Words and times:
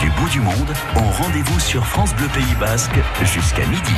Du 0.00 0.10
bout 0.10 0.28
du 0.30 0.40
monde 0.40 0.74
ont 0.96 1.08
rendez-vous 1.22 1.60
sur 1.60 1.86
France 1.86 2.12
Bleu 2.16 2.26
Pays 2.34 2.54
Basque 2.58 2.98
jusqu'à 3.22 3.64
midi. 3.66 3.94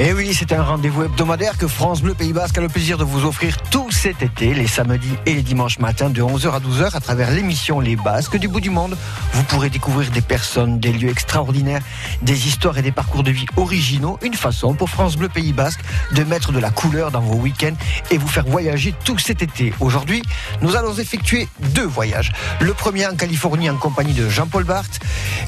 Et 0.00 0.06
eh 0.08 0.12
oui, 0.12 0.34
c'est 0.34 0.52
un 0.52 0.64
rendez-vous 0.64 1.04
hebdomadaire 1.04 1.56
que 1.56 1.68
France 1.68 2.02
Bleu 2.02 2.14
Pays 2.14 2.32
Basque 2.32 2.58
a 2.58 2.60
le 2.60 2.68
plaisir 2.68 2.98
de 2.98 3.04
vous 3.04 3.24
offrir 3.24 3.56
tout 3.70 3.92
cet 3.92 4.22
été, 4.22 4.52
les 4.52 4.66
samedis 4.66 5.14
et 5.24 5.34
les 5.34 5.42
dimanches 5.42 5.78
matins 5.78 6.10
de 6.10 6.20
11h 6.20 6.50
à 6.50 6.58
12h 6.58 6.96
à 6.96 7.00
travers 7.00 7.30
l'émission 7.30 7.78
Les 7.78 7.94
Basques 7.94 8.36
du 8.36 8.48
bout 8.48 8.60
du 8.60 8.70
monde. 8.70 8.96
Vous 9.34 9.44
pourrez 9.44 9.70
découvrir 9.70 10.10
des 10.10 10.20
personnes, 10.20 10.80
des 10.80 10.92
lieux 10.92 11.10
extraordinaires, 11.10 11.80
des 12.22 12.48
histoires 12.48 12.76
et 12.76 12.82
des 12.82 12.90
parcours 12.90 13.22
de 13.22 13.30
vie 13.30 13.46
originaux. 13.56 14.18
Une 14.22 14.34
façon 14.34 14.74
pour 14.74 14.90
France 14.90 15.16
Bleu 15.16 15.28
Pays 15.28 15.52
Basque 15.52 15.78
de 16.10 16.24
mettre 16.24 16.50
de 16.50 16.58
la 16.58 16.72
couleur 16.72 17.12
dans 17.12 17.20
vos 17.20 17.36
week-ends 17.36 17.76
et 18.10 18.18
vous 18.18 18.26
faire 18.26 18.46
voyager 18.46 18.96
tout 19.04 19.18
cet 19.18 19.42
été. 19.42 19.72
Aujourd'hui, 19.78 20.22
nous 20.60 20.74
allons 20.74 20.94
effectuer 20.94 21.48
deux 21.72 21.86
voyages. 21.86 22.32
Le 22.60 22.74
premier 22.74 23.06
en 23.06 23.14
Californie 23.14 23.70
en 23.70 23.76
compagnie 23.76 24.14
de 24.14 24.28
Jean-Paul 24.28 24.64
Barthes, 24.64 24.98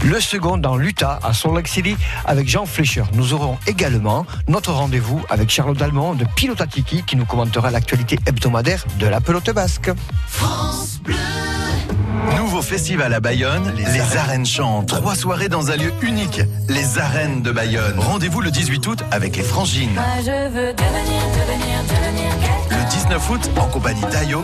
le 0.04 0.20
second 0.20 0.56
dans 0.56 0.76
l'Utah 0.76 1.18
à 1.24 1.32
Salt 1.32 1.56
Lake 1.56 1.66
City 1.66 1.96
avec 2.24 2.48
Jean 2.48 2.64
Fleischer. 2.64 3.02
Nous 3.14 3.32
aurons 3.32 3.58
également 3.66 4.24
notre 4.48 4.72
rendez-vous 4.72 5.22
avec 5.28 5.50
Charlotte 5.50 5.76
Dalmont 5.76 6.14
de 6.14 6.24
Pilotatiki 6.36 7.02
qui 7.04 7.16
nous 7.16 7.24
commentera 7.24 7.70
l'actualité 7.70 8.18
hebdomadaire 8.26 8.84
de 8.98 9.06
la 9.06 9.20
pelote 9.20 9.50
basque. 9.50 9.90
France 10.28 11.00
Bleu. 11.02 11.14
Nouveau 12.36 12.62
festival 12.62 13.12
à 13.14 13.20
Bayonne, 13.20 13.72
les, 13.76 14.16
arènes 14.16 14.46
chantent. 14.46 14.88
Trois 14.88 15.14
soirées 15.14 15.48
dans 15.48 15.70
un 15.70 15.76
lieu 15.76 15.92
unique, 16.02 16.40
les 16.68 16.98
arènes 16.98 17.42
de 17.42 17.52
Bayonne. 17.52 17.98
Rendez-vous 17.98 18.40
le 18.40 18.50
18 18.50 18.86
août 18.86 19.04
avec 19.10 19.36
les 19.36 19.42
Frangines. 19.42 20.00
Le 22.70 22.90
19 22.90 23.30
août 23.30 23.50
en 23.58 23.66
compagnie 23.66 24.04
d'Ayo. 24.10 24.42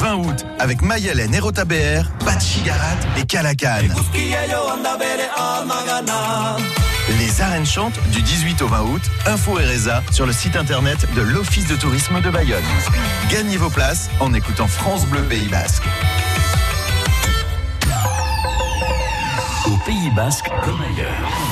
Le 0.00 0.06
20 0.06 0.14
août 0.16 0.46
avec 0.58 0.80
Mayelen 0.80 1.34
et 1.34 1.40
Rota 1.40 1.66
BR, 1.66 2.08
Bachigarat 2.24 2.96
et 3.18 3.26
Calacan. 3.26 3.82
Les 7.18 7.40
arènes 7.42 7.66
chantent 7.66 8.00
du 8.10 8.22
18 8.22 8.62
au 8.62 8.68
20 8.68 8.80
août. 8.82 9.02
Info 9.26 9.58
et 9.58 9.66
Reza 9.66 10.02
sur 10.10 10.24
le 10.24 10.32
site 10.32 10.56
internet 10.56 11.06
de 11.14 11.20
l'Office 11.20 11.68
de 11.68 11.76
tourisme 11.76 12.18
de 12.22 12.30
Bayonne. 12.30 12.62
Gagnez 13.30 13.58
vos 13.58 13.68
places 13.68 14.08
en 14.20 14.32
écoutant 14.32 14.68
France 14.68 15.04
Bleu 15.04 15.22
Pays 15.22 15.48
Basque. 15.48 15.84
Au 19.66 19.76
Pays 19.84 20.10
Basque 20.16 20.50
comme 20.64 20.80
ailleurs. 20.80 21.49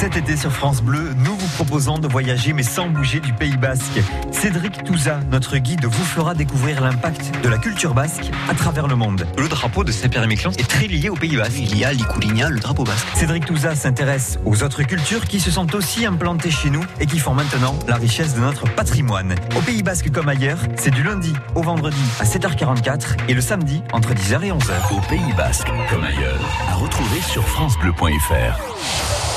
Cet 0.00 0.16
été 0.16 0.34
sur 0.34 0.50
France 0.50 0.80
Bleu, 0.80 1.12
nous 1.14 1.36
vous 1.36 1.48
proposons 1.56 1.98
de 1.98 2.08
voyager 2.08 2.54
mais 2.54 2.62
sans 2.62 2.88
bouger 2.88 3.20
du 3.20 3.34
Pays 3.34 3.58
Basque. 3.58 4.00
Cédric 4.32 4.82
Touza, 4.82 5.20
notre 5.30 5.58
guide, 5.58 5.84
vous 5.84 6.04
fera 6.04 6.34
découvrir 6.34 6.80
l'impact 6.80 7.30
de 7.44 7.48
la 7.50 7.58
culture 7.58 7.92
basque 7.92 8.30
à 8.48 8.54
travers 8.54 8.88
le 8.88 8.96
monde. 8.96 9.26
Le 9.36 9.46
drapeau 9.46 9.84
de 9.84 9.92
Saint-Pierre-et-Miquelon 9.92 10.52
est 10.52 10.66
très 10.66 10.86
lié 10.86 11.10
au 11.10 11.16
Pays 11.16 11.36
Basque. 11.36 11.58
Il 11.58 11.76
y 11.76 11.84
a 11.84 11.92
l'Icoulinia, 11.92 12.48
le 12.48 12.60
drapeau 12.60 12.84
basque. 12.84 13.06
Cédric 13.14 13.44
Touza 13.44 13.74
s'intéresse 13.74 14.38
aux 14.46 14.62
autres 14.62 14.84
cultures 14.84 15.26
qui 15.26 15.38
se 15.38 15.50
sont 15.50 15.74
aussi 15.74 16.06
implantées 16.06 16.50
chez 16.50 16.70
nous 16.70 16.82
et 16.98 17.04
qui 17.04 17.18
font 17.18 17.34
maintenant 17.34 17.78
la 17.86 17.96
richesse 17.96 18.34
de 18.34 18.40
notre 18.40 18.64
patrimoine. 18.74 19.34
Au 19.54 19.60
Pays 19.60 19.82
Basque 19.82 20.10
comme 20.10 20.30
ailleurs, 20.30 20.60
c'est 20.76 20.94
du 20.94 21.02
lundi 21.02 21.34
au 21.54 21.62
vendredi 21.62 22.00
à 22.20 22.24
7h44 22.24 23.28
et 23.28 23.34
le 23.34 23.42
samedi 23.42 23.82
entre 23.92 24.14
10h 24.14 24.44
et 24.44 24.50
11h. 24.50 24.96
Au 24.96 25.00
Pays 25.10 25.34
Basque 25.36 25.68
comme 25.90 26.04
ailleurs, 26.04 26.40
à 26.70 26.76
retrouver 26.76 27.20
sur 27.20 27.46
francebleu.fr. 27.46 29.29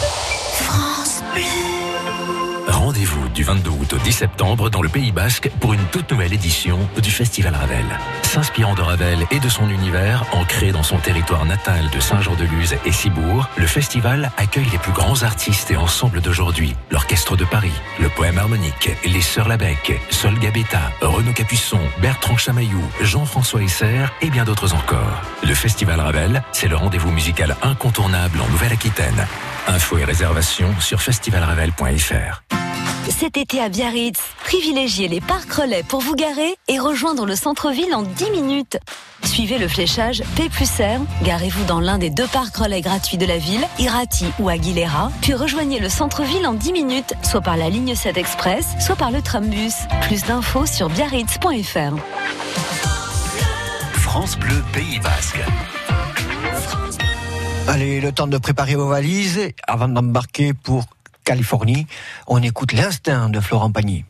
Rendez-vous 2.68 3.30
du 3.30 3.44
22 3.44 3.70
août 3.70 3.94
au 3.94 3.98
10 3.98 4.12
septembre 4.12 4.70
dans 4.70 4.82
le 4.82 4.90
Pays 4.90 5.12
Basque 5.12 5.50
pour 5.60 5.74
une 5.74 5.84
toute 5.86 6.12
nouvelle 6.12 6.34
édition 6.34 6.78
du 7.02 7.10
Festival 7.10 7.56
Ravel. 7.56 7.86
S'inspirant 8.24 8.76
de 8.76 8.82
Ravel 8.82 9.26
et 9.32 9.40
de 9.40 9.50
son 9.50 9.70
univers, 9.70 10.26
ancré 10.32 10.72
dans 10.72 10.84
son 10.84 10.98
territoire 10.98 11.46
natal 11.46 11.90
de 11.92 12.00
Saint-Jean-de-Luz 12.00 12.76
et 12.86 12.92
Cibourg, 12.92 13.50
le 13.58 13.68
festival 13.68 14.32
accueille 14.38 14.68
les 14.72 14.78
plus 14.78 14.92
grands 14.92 15.24
artistes 15.24 15.72
et 15.72 15.78
ensembles 15.78 16.22
d'aujourd'hui. 16.22 16.76
L'Orchestre 16.92 17.36
de 17.36 17.46
Paris, 17.46 17.74
le 18.00 18.10
Poème 18.10 18.38
Harmonique, 18.38 18.90
les 19.06 19.22
Sœurs 19.22 19.48
Labec, 19.48 20.00
Sol 20.10 20.38
Gabetta, 20.40 20.92
Renaud 21.02 21.34
Capuçon, 21.34 21.80
Bertrand 22.00 22.38
Chamaillou, 22.38 22.84
Jean-François 23.02 23.64
Esser 23.64 24.06
et 24.22 24.30
bien 24.30 24.44
d'autres 24.44 24.74
encore. 24.74 25.22
Le 25.44 25.54
Festival 25.54 26.00
Ravel, 26.00 26.44
c'est 26.52 26.68
le 26.68 26.76
rendez-vous 26.76 27.12
musical 27.12 27.56
incontournable 27.64 28.40
en 28.42 28.50
Nouvelle-Aquitaine. 28.50 29.26
Infos 29.68 29.98
et 29.98 30.04
réservations 30.04 30.74
sur 30.80 31.02
festivalravel.fr. 31.02 32.44
Cet 33.10 33.38
été 33.38 33.62
à 33.62 33.70
Biarritz, 33.70 34.20
privilégiez 34.44 35.08
les 35.08 35.22
parcs 35.22 35.52
relais 35.52 35.84
pour 35.84 36.02
vous 36.02 36.16
garer 36.16 36.56
et 36.68 36.80
rejoindre 36.80 37.26
le 37.26 37.36
centre-ville 37.36 37.94
en 37.94 38.02
10 38.02 38.32
minutes. 38.32 38.78
Suivez 39.24 39.58
le 39.58 39.68
fléchage 39.68 40.24
P 40.36 40.50
plus 40.50 40.70
R, 40.80 41.02
garez-vous 41.24 41.64
dans 41.66 41.80
l'un 41.80 41.98
des 41.98 42.10
deux 42.10 42.28
parcs 42.28 42.56
relais 42.56 42.82
gratuits 42.82 43.18
de 43.18 43.26
la 43.26 43.38
ville, 43.38 43.66
Irati 43.80 44.26
ou 44.40 44.50
Aguilera, 44.50 45.12
puis 45.22 45.34
rejoignez 45.34 45.80
le 45.80 45.90
centre-ville 45.90 46.46
en 46.46 46.54
10 46.54 46.74
minutes, 46.74 47.14
soit 47.24 47.42
par 47.42 47.58
la 47.58 47.70
ligne 47.70 47.96
7 47.96 48.18
Express, 48.18 48.68
soit 48.80 48.96
par 48.96 49.12
le 49.12 49.22
trambus. 49.22 49.76
Plus 50.02 50.24
d'infos 50.24 50.66
sur 50.66 50.90
biarritz.fr. 50.90 51.96
France 53.94 54.38
Bleu 54.38 54.64
Pays 54.74 55.00
Basque. 55.00 55.40
Allez, 57.68 58.02
le 58.02 58.12
temps 58.12 58.28
de 58.28 58.38
préparer 58.38 58.76
vos 58.76 58.88
valises 58.88 59.40
avant 59.68 59.88
d'embarquer 59.88 60.54
pour 60.54 60.84
Californie. 61.24 61.88
On 62.28 62.42
écoute 62.44 62.74
l'instinct 62.74 63.30
de 63.30 63.40
Florent 63.40 63.72
Pagny. 63.72 64.04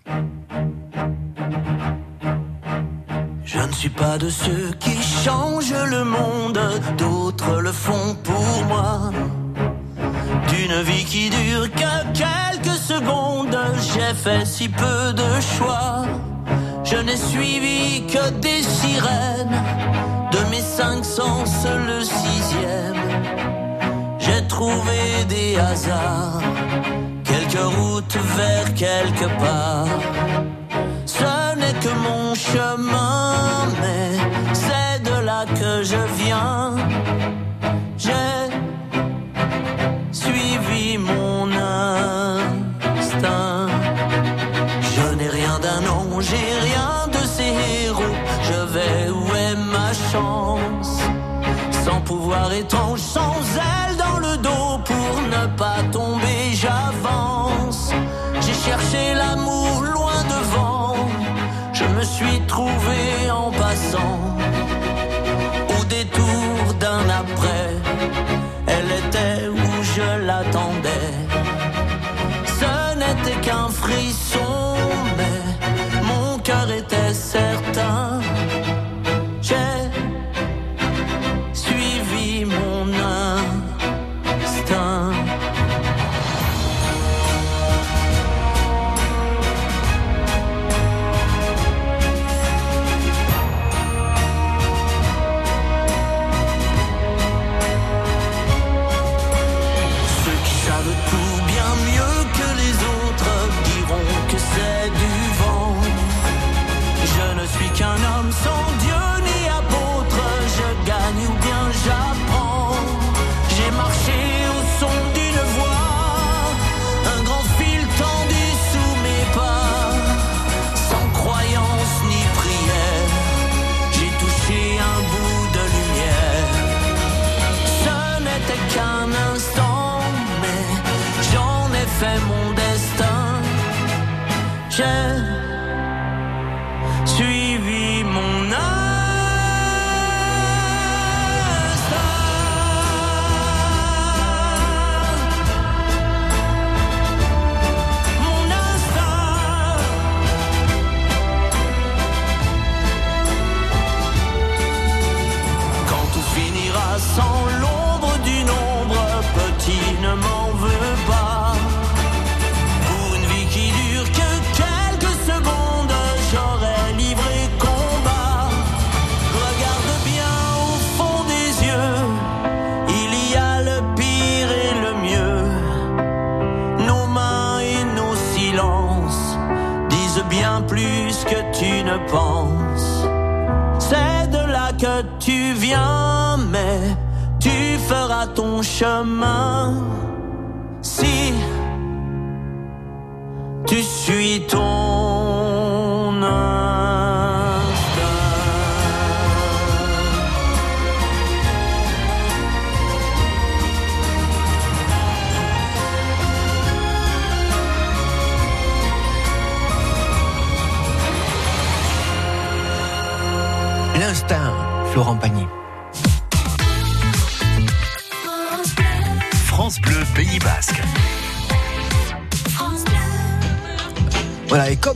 Je 3.45 3.59
ne 3.59 3.71
suis 3.71 3.89
pas 3.89 4.17
de 4.17 4.29
ceux 4.29 4.71
qui 4.79 4.97
changent 5.01 5.85
le 5.91 6.03
monde, 6.03 6.59
d'autres 6.97 7.61
le 7.61 7.71
font 7.71 8.15
pour 8.23 8.65
moi. 8.67 9.11
D'une 10.49 10.81
vie 10.81 11.05
qui 11.05 11.29
dure 11.29 11.69
que 11.71 12.13
quelques 12.13 12.77
secondes, 12.77 13.57
j'ai 13.93 14.13
fait 14.15 14.45
si 14.45 14.67
peu 14.67 15.13
de 15.13 15.41
choix. 15.57 16.05
Je 16.83 16.97
n'ai 16.97 17.17
suivi 17.17 18.07
que 18.07 18.29
des 18.39 18.63
sirènes, 18.63 19.61
de 20.31 20.49
mes 20.49 20.61
cinq 20.61 21.05
sens 21.05 21.65
le 21.65 22.01
sixième. 22.01 23.12
J'ai 24.33 24.47
trouvé 24.47 25.25
des 25.29 25.59
hasards 25.59 26.41
route 27.77 28.17
vers 28.37 28.73
quelque 28.73 29.27
part. 29.39 29.87
Ce 31.05 31.55
n'est 31.55 31.77
que 31.79 31.93
mon 32.07 32.33
chemin, 32.33 33.35
mais 33.81 34.09
c'est 34.53 35.03
de 35.03 35.17
là 35.23 35.45
que 35.45 35.83
je 35.83 36.01
viens. 36.23 36.75
J'ai 37.97 38.39
suivi 40.11 40.97
mon 40.97 41.51
instinct. 42.95 43.67
Je 44.95 45.15
n'ai 45.15 45.29
rien 45.29 45.59
d'un 45.59 45.83
ange, 45.91 46.25
j'ai 46.31 46.59
rien 46.69 47.07
de 47.11 47.23
ces 47.35 47.53
héros. 47.85 48.17
Je 48.49 48.59
vais 48.73 49.09
où 49.09 49.25
est 49.35 49.55
ma 49.75 49.93
chance? 50.11 50.97
Sans 51.85 52.01
pouvoir 52.01 52.51
étrange, 52.51 52.99
sans 52.99 53.35
elle 53.57 53.72
j'avance. 56.63 57.91
J'ai 58.41 58.53
cherché 58.53 59.13
l'amour 59.15 59.81
loin 59.81 60.23
devant, 60.29 60.95
je 61.73 61.85
me 61.85 62.03
suis 62.03 62.39
trouvé 62.47 63.29
en 63.31 63.51
passant. 63.51 64.32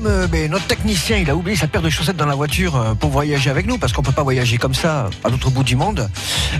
Euh, 0.07 0.47
notre 0.47 0.67
technicien, 0.67 1.17
il 1.17 1.29
a 1.29 1.35
oublié 1.35 1.55
sa 1.57 1.67
paire 1.67 1.81
de 1.81 1.89
chaussettes 1.89 2.17
dans 2.17 2.25
la 2.25 2.35
voiture 2.35 2.75
euh, 2.75 2.93
pour 2.93 3.09
voyager 3.09 3.49
avec 3.49 3.67
nous, 3.67 3.77
parce 3.77 3.93
qu'on 3.93 4.01
peut 4.01 4.11
pas 4.11 4.23
voyager 4.23 4.57
comme 4.57 4.73
ça 4.73 5.09
à 5.23 5.29
l'autre 5.29 5.49
bout 5.49 5.63
du 5.63 5.75
monde, 5.75 6.09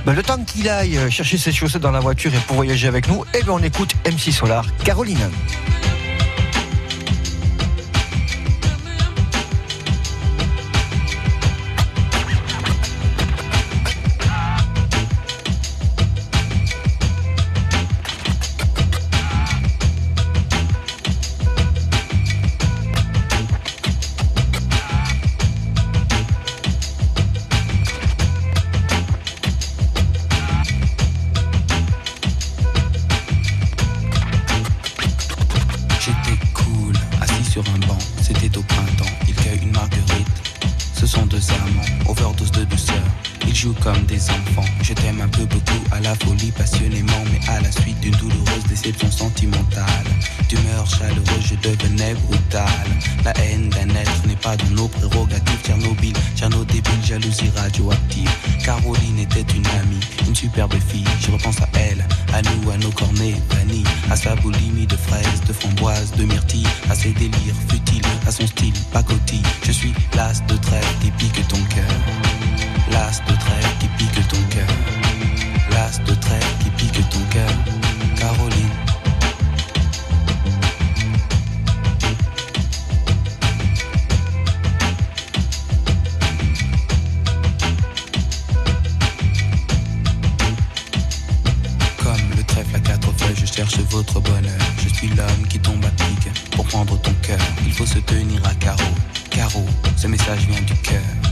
ben, 0.06 0.14
le 0.14 0.24
temps 0.24 0.38
qu'il 0.44 0.70
aille 0.70 0.98
euh, 0.98 1.10
chercher 1.10 1.38
ses 1.38 1.52
chaussettes 1.52 1.82
dans 1.82 1.92
la 1.92 2.00
voiture 2.00 2.34
et 2.34 2.40
pour 2.48 2.58
voyager 2.58 2.88
avec 2.88 3.08
nous, 3.08 3.24
eh 3.34 3.44
ben, 3.44 3.54
on 3.54 3.64
écoute 3.64 3.96
MC 4.06 4.32
Solar, 4.32 4.66
Caroline. 4.84 5.30
C'était 38.28 38.58
au 38.58 38.62
printemps. 38.64 39.06
Il 39.28 39.36
cueille 39.36 39.60
une 39.62 39.72
marguerite. 39.72 40.28
Ce 40.94 41.08
sont 41.08 41.26
deux 41.28 41.42
amants, 41.52 42.10
overdose 42.10 42.52
de 42.52 42.66
douceur. 42.66 43.04
Ils 43.48 43.56
jouent 43.56 43.76
comme 43.82 44.04
des 44.06 44.22
enfants. 44.30 44.66
Je 44.82 44.94
t'aime 44.94 45.22
un 45.22 45.28
peu 45.30 45.46
beaucoup, 45.46 45.82
à 45.92 46.00
la 46.02 46.14
folie, 46.16 46.52
passionnément, 46.52 47.24
mais 47.32 47.40
à 47.50 47.62
la 47.62 47.72
suite 47.72 48.00
d'une 48.02 48.16
douloureuse 48.16 48.64
déception 48.68 49.10
sentimentale. 49.10 50.06
D'humeur 50.50 50.86
chaleureuse, 50.86 51.46
je 51.46 51.56
devenais 51.56 52.14
brutal. 52.26 52.88
La 53.24 53.32
haine 53.40 53.70
d'un 53.70 53.90
être 53.96 54.28
n'est 54.28 54.36
pas 54.36 54.58
dans 54.58 54.70
nos 54.72 54.88
prérogatives. 54.88 55.62
Tchernobyl, 55.64 56.14
Tcherno 56.36 56.64
débile, 56.66 57.04
jalousie 57.04 57.50
radioactive. 57.56 58.30
Caroline 58.64 59.20
était 59.20 59.46
une 59.56 59.68
amie, 59.68 60.00
une 60.28 60.36
superbe 60.36 60.76
fille. 60.88 61.06
Je 61.22 61.32
repense 61.32 61.62
à 61.62 61.70
elle, 61.76 62.06
à 62.34 62.42
nous, 62.42 62.72
à 62.72 62.78
nos 62.78 62.92
cornets 62.92 63.36
vanille, 63.50 63.86
à 64.12 64.16
sa 64.16 64.36
boulimie 64.36 64.88
de 64.88 64.98
fraises, 64.98 65.42
de 65.48 65.54
framboises, 65.54 66.12
de 66.12 66.26
myrtilles, 66.26 66.68
à 66.90 66.96
ses 66.96 67.12
délires 67.14 67.56
futiles, 67.70 68.02
à 68.28 68.32
son 68.32 68.46
style 68.46 68.74
pacotille. 68.92 69.44
Je 69.64 69.72
suis 69.72 69.94
l'as 70.16 70.42
de 70.48 70.58
trêve 70.58 70.86
qui 71.02 71.12
pique 71.12 71.48
ton 71.48 71.62
cœur. 71.74 72.37
L'as 72.92 73.22
de 73.28 73.36
trêve 73.36 73.78
qui 73.80 73.88
pique 73.98 74.28
ton 74.28 74.42
cœur. 74.50 74.68
L'as 75.72 76.00
de 76.00 76.14
trêve 76.16 76.46
qui 76.64 76.70
pique 76.72 77.10
ton 77.10 77.20
cœur. 77.32 77.50
Caroline. 78.16 78.70
Comme 91.98 92.14
le 92.36 92.44
trèfle 92.44 92.76
à 92.76 92.80
quatre 92.80 93.12
feuilles, 93.18 93.36
je 93.36 93.46
cherche 93.46 93.78
votre 93.90 94.20
bonheur. 94.20 94.42
Je 94.84 94.90
suis 94.90 95.08
l'homme 95.10 95.48
qui 95.50 95.60
tombe 95.60 95.84
à 95.86 95.90
pic 95.90 96.32
pour 96.52 96.66
prendre 96.66 97.00
ton 97.02 97.14
cœur. 97.22 97.40
Il 97.66 97.74
faut 97.74 97.86
se 97.86 98.00
tenir 98.00 98.46
à 98.46 98.54
carreau. 98.56 98.94
Carreau, 99.30 99.66
ce 99.96 100.08
message 100.08 100.48
vient 100.48 100.62
du 100.62 100.74
cœur. 100.76 101.27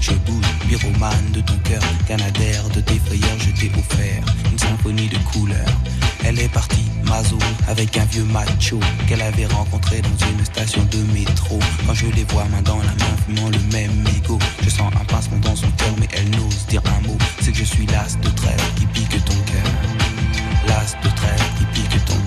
Je 0.00 0.12
bouge. 0.12 0.44
Pyromane 0.68 1.30
de 1.32 1.40
ton 1.40 1.56
cœur, 1.58 1.82
canadaire 2.06 2.68
de 2.74 2.80
tes 2.80 2.98
frayeurs, 2.98 3.38
je 3.38 3.50
t'ai 3.50 3.70
offert 3.78 4.24
une 4.50 4.58
symphonie 4.58 5.08
de 5.08 5.18
couleurs. 5.18 5.80
Elle 6.24 6.38
est 6.40 6.48
partie, 6.48 6.86
Mazo, 7.04 7.38
avec 7.68 7.96
un 7.98 8.04
vieux 8.06 8.24
macho 8.24 8.80
qu'elle 9.06 9.20
avait 9.22 9.46
rencontré 9.46 10.00
dans 10.00 10.26
une 10.26 10.44
station 10.44 10.82
de 10.90 10.98
métro. 11.12 11.58
Quand 11.86 11.94
je 11.94 12.06
les 12.06 12.24
vois 12.24 12.44
main 12.46 12.62
dans 12.62 12.78
la 12.78 12.84
main, 12.84 13.16
fumant 13.26 13.50
le 13.50 13.58
même 13.72 13.92
mégot, 14.02 14.38
je 14.62 14.70
sens 14.70 14.92
un 15.00 15.04
pincement 15.04 15.38
dans 15.38 15.56
son 15.56 15.70
cœur, 15.72 15.94
mais 16.00 16.08
elle 16.12 16.30
n'ose 16.30 16.66
dire 16.68 16.82
un 16.86 17.06
mot. 17.06 17.18
C'est 17.40 17.52
que 17.52 17.58
je 17.58 17.64
suis 17.64 17.86
l'as 17.86 18.18
de 18.20 18.28
trêve 18.30 18.62
qui 18.76 18.86
pique 18.86 19.24
ton 19.24 19.34
cœur. 19.34 19.70
L'as 20.66 20.96
de 21.02 21.14
trêve 21.14 21.44
qui 21.58 21.64
pique 21.80 22.04
ton 22.06 22.14
cœur. 22.14 22.23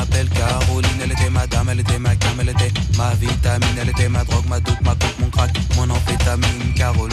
Amie 0.00 0.10
qu'on 0.10 0.16
appelle 0.16 0.28
Caroline 0.30 1.00
Elle 1.02 1.12
était 1.12 1.30
ma 1.30 1.46
dame, 1.46 1.68
elle 1.70 1.80
était 1.80 1.98
ma 1.98 2.16
cam, 2.16 2.40
elle 2.40 2.48
était 2.48 2.72
ma 2.96 3.14
vitamine 3.14 3.78
Elle 3.80 3.88
était 3.88 4.08
ma 4.08 4.24
drogue, 4.24 4.46
ma 4.48 4.60
doute, 4.60 4.80
ma 4.82 4.90
coke, 4.90 5.18
mon 5.18 5.30
crack, 5.30 5.50
mon 5.76 5.90
amphétamine 5.90 6.74
Caroline 6.74 7.09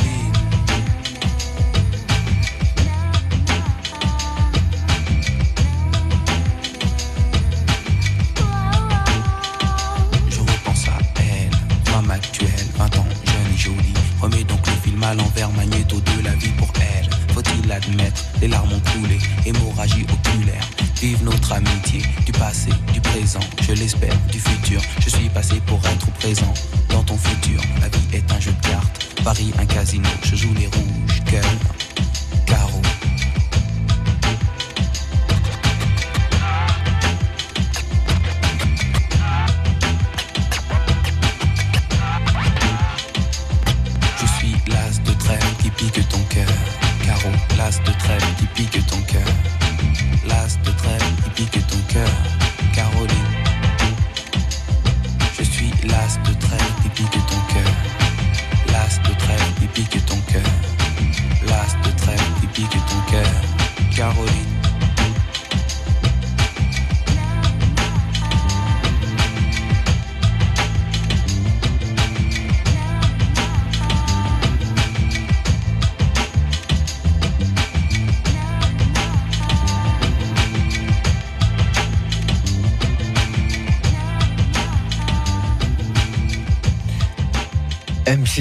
futur. 27.17 27.62
La 27.81 27.89
vie 27.89 28.07
est 28.13 28.31
un 28.31 28.39
jeu 28.39 28.51
de 28.51 28.67
cartes, 28.67 29.13
Paris 29.24 29.51
un 29.59 29.65
casino, 29.65 30.09
je 30.24 30.36
joue 30.36 30.53
les 30.53 30.67
rouges, 30.67 31.24
cœur, 31.25 31.43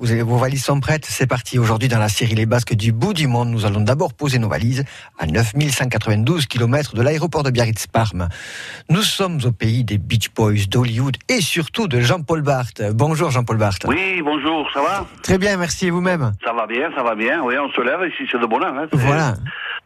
Vous 0.00 0.10
avez 0.10 0.22
vos 0.22 0.36
valises 0.36 0.64
sont 0.64 0.80
prêtes. 0.80 1.04
C'est 1.08 1.26
parti. 1.26 1.58
Aujourd'hui, 1.58 1.88
dans 1.88 1.98
la 1.98 2.08
série 2.08 2.34
Les 2.34 2.46
Basques 2.46 2.74
du 2.74 2.92
bout 2.92 3.12
du 3.14 3.26
monde, 3.26 3.50
nous 3.50 3.64
allons 3.64 3.80
d'abord 3.80 4.12
poser 4.14 4.38
nos 4.38 4.48
valises 4.48 4.84
à 5.18 5.26
9192 5.26 6.46
km 6.46 6.94
de 6.94 7.02
l'aéroport 7.02 7.42
de 7.42 7.50
Biarritz-Parme. 7.50 8.28
Nous 8.90 9.02
sommes 9.02 9.38
au 9.44 9.52
pays 9.52 9.84
des 9.84 9.98
Beach 9.98 10.30
Boys, 10.34 10.66
d'Hollywood 10.68 11.16
et 11.28 11.40
surtout 11.40 11.86
de 11.88 12.00
Jean-Paul 12.00 12.42
Barthes. 12.42 12.82
Bonjour 12.92 13.30
Jean-Paul 13.30 13.56
Barthes. 13.56 13.86
Oui, 13.88 14.20
bonjour, 14.22 14.68
ça 14.72 14.82
va? 14.82 15.06
Très 15.22 15.38
bien, 15.38 15.56
merci 15.56 15.86
et 15.86 15.90
vous-même? 15.90 16.32
Ça 16.44 16.52
va 16.52 16.66
bien, 16.66 16.90
ça 16.96 17.02
va 17.02 17.14
bien. 17.14 17.42
Oui, 17.44 17.54
on 17.58 17.70
se 17.70 17.80
lève 17.80 18.00
ici, 18.12 18.28
c'est 18.30 18.40
de 18.40 18.46
bonheur. 18.46 18.74
Hein. 18.74 18.86
Voilà. 18.92 19.34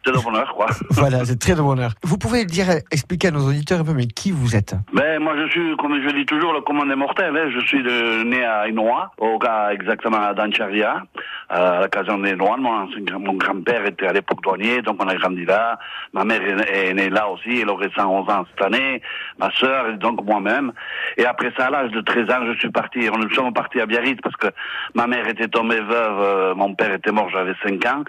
C'est 0.05 0.13
de 0.13 0.17
bonheur, 0.19 0.53
quoi. 0.55 0.67
Voilà, 0.91 1.25
c'est 1.25 1.37
très 1.37 1.55
de 1.55 1.61
bonheur. 1.61 1.91
Vous 2.03 2.17
pouvez 2.17 2.45
dire, 2.45 2.67
expliquer 2.89 3.27
à 3.27 3.31
nos 3.31 3.45
auditeurs 3.49 3.81
un 3.81 3.83
peu, 3.83 3.93
mais 3.93 4.07
qui 4.07 4.31
vous 4.31 4.55
êtes? 4.55 4.73
Ben, 4.93 5.21
moi, 5.21 5.33
je 5.43 5.49
suis, 5.51 5.75
comme 5.77 5.93
je 6.01 6.15
dis 6.15 6.25
toujours, 6.25 6.53
le 6.53 6.61
commandant 6.61 6.95
mortel. 6.95 7.35
Hein. 7.35 7.49
Je 7.53 7.59
suis 7.67 7.83
de- 7.83 8.23
né 8.23 8.43
à 8.45 8.67
Inoa, 8.69 9.11
au 9.17 9.37
cas 9.39 9.71
exactement 9.99 10.33
Dancharia, 10.33 11.03
à 11.49 11.81
la 11.81 11.87
caserne 11.87 12.23
des 12.23 12.35
Noirs. 12.35 12.57
Mon, 12.57 12.87
mon 13.19 13.33
grand-père 13.33 13.85
était 13.85 14.07
à 14.07 14.13
l'époque 14.13 14.41
douanier, 14.41 14.81
donc 14.81 14.97
on 15.03 15.07
a 15.07 15.15
grandi 15.15 15.45
là. 15.45 15.77
Ma 16.13 16.23
mère 16.23 16.41
est, 16.41 16.89
est 16.89 16.93
née 16.93 17.09
là 17.09 17.27
aussi, 17.27 17.61
elle 17.61 17.69
aurait 17.69 17.89
111 17.95 18.29
ans 18.29 18.45
cette 18.49 18.65
année. 18.65 19.01
Ma 19.37 19.51
sœur, 19.51 19.89
et 19.89 19.97
donc 19.97 20.23
moi-même. 20.23 20.71
Et 21.17 21.25
après 21.25 21.51
ça, 21.57 21.67
à 21.67 21.69
l'âge 21.69 21.91
de 21.91 22.01
13 22.01 22.29
ans, 22.29 22.45
je 22.45 22.57
suis 22.59 22.69
parti. 22.69 23.09
Nous 23.09 23.33
sommes 23.33 23.53
partis 23.53 23.81
à 23.81 23.85
Biarritz 23.85 24.19
parce 24.21 24.35
que 24.35 24.47
ma 24.93 25.07
mère 25.07 25.27
était 25.27 25.47
tombée 25.47 25.79
veuve, 25.79 26.21
euh, 26.21 26.55
mon 26.55 26.73
père 26.75 26.93
était 26.93 27.11
mort, 27.11 27.29
j'avais 27.29 27.53
5 27.63 27.85
ans. 27.85 28.03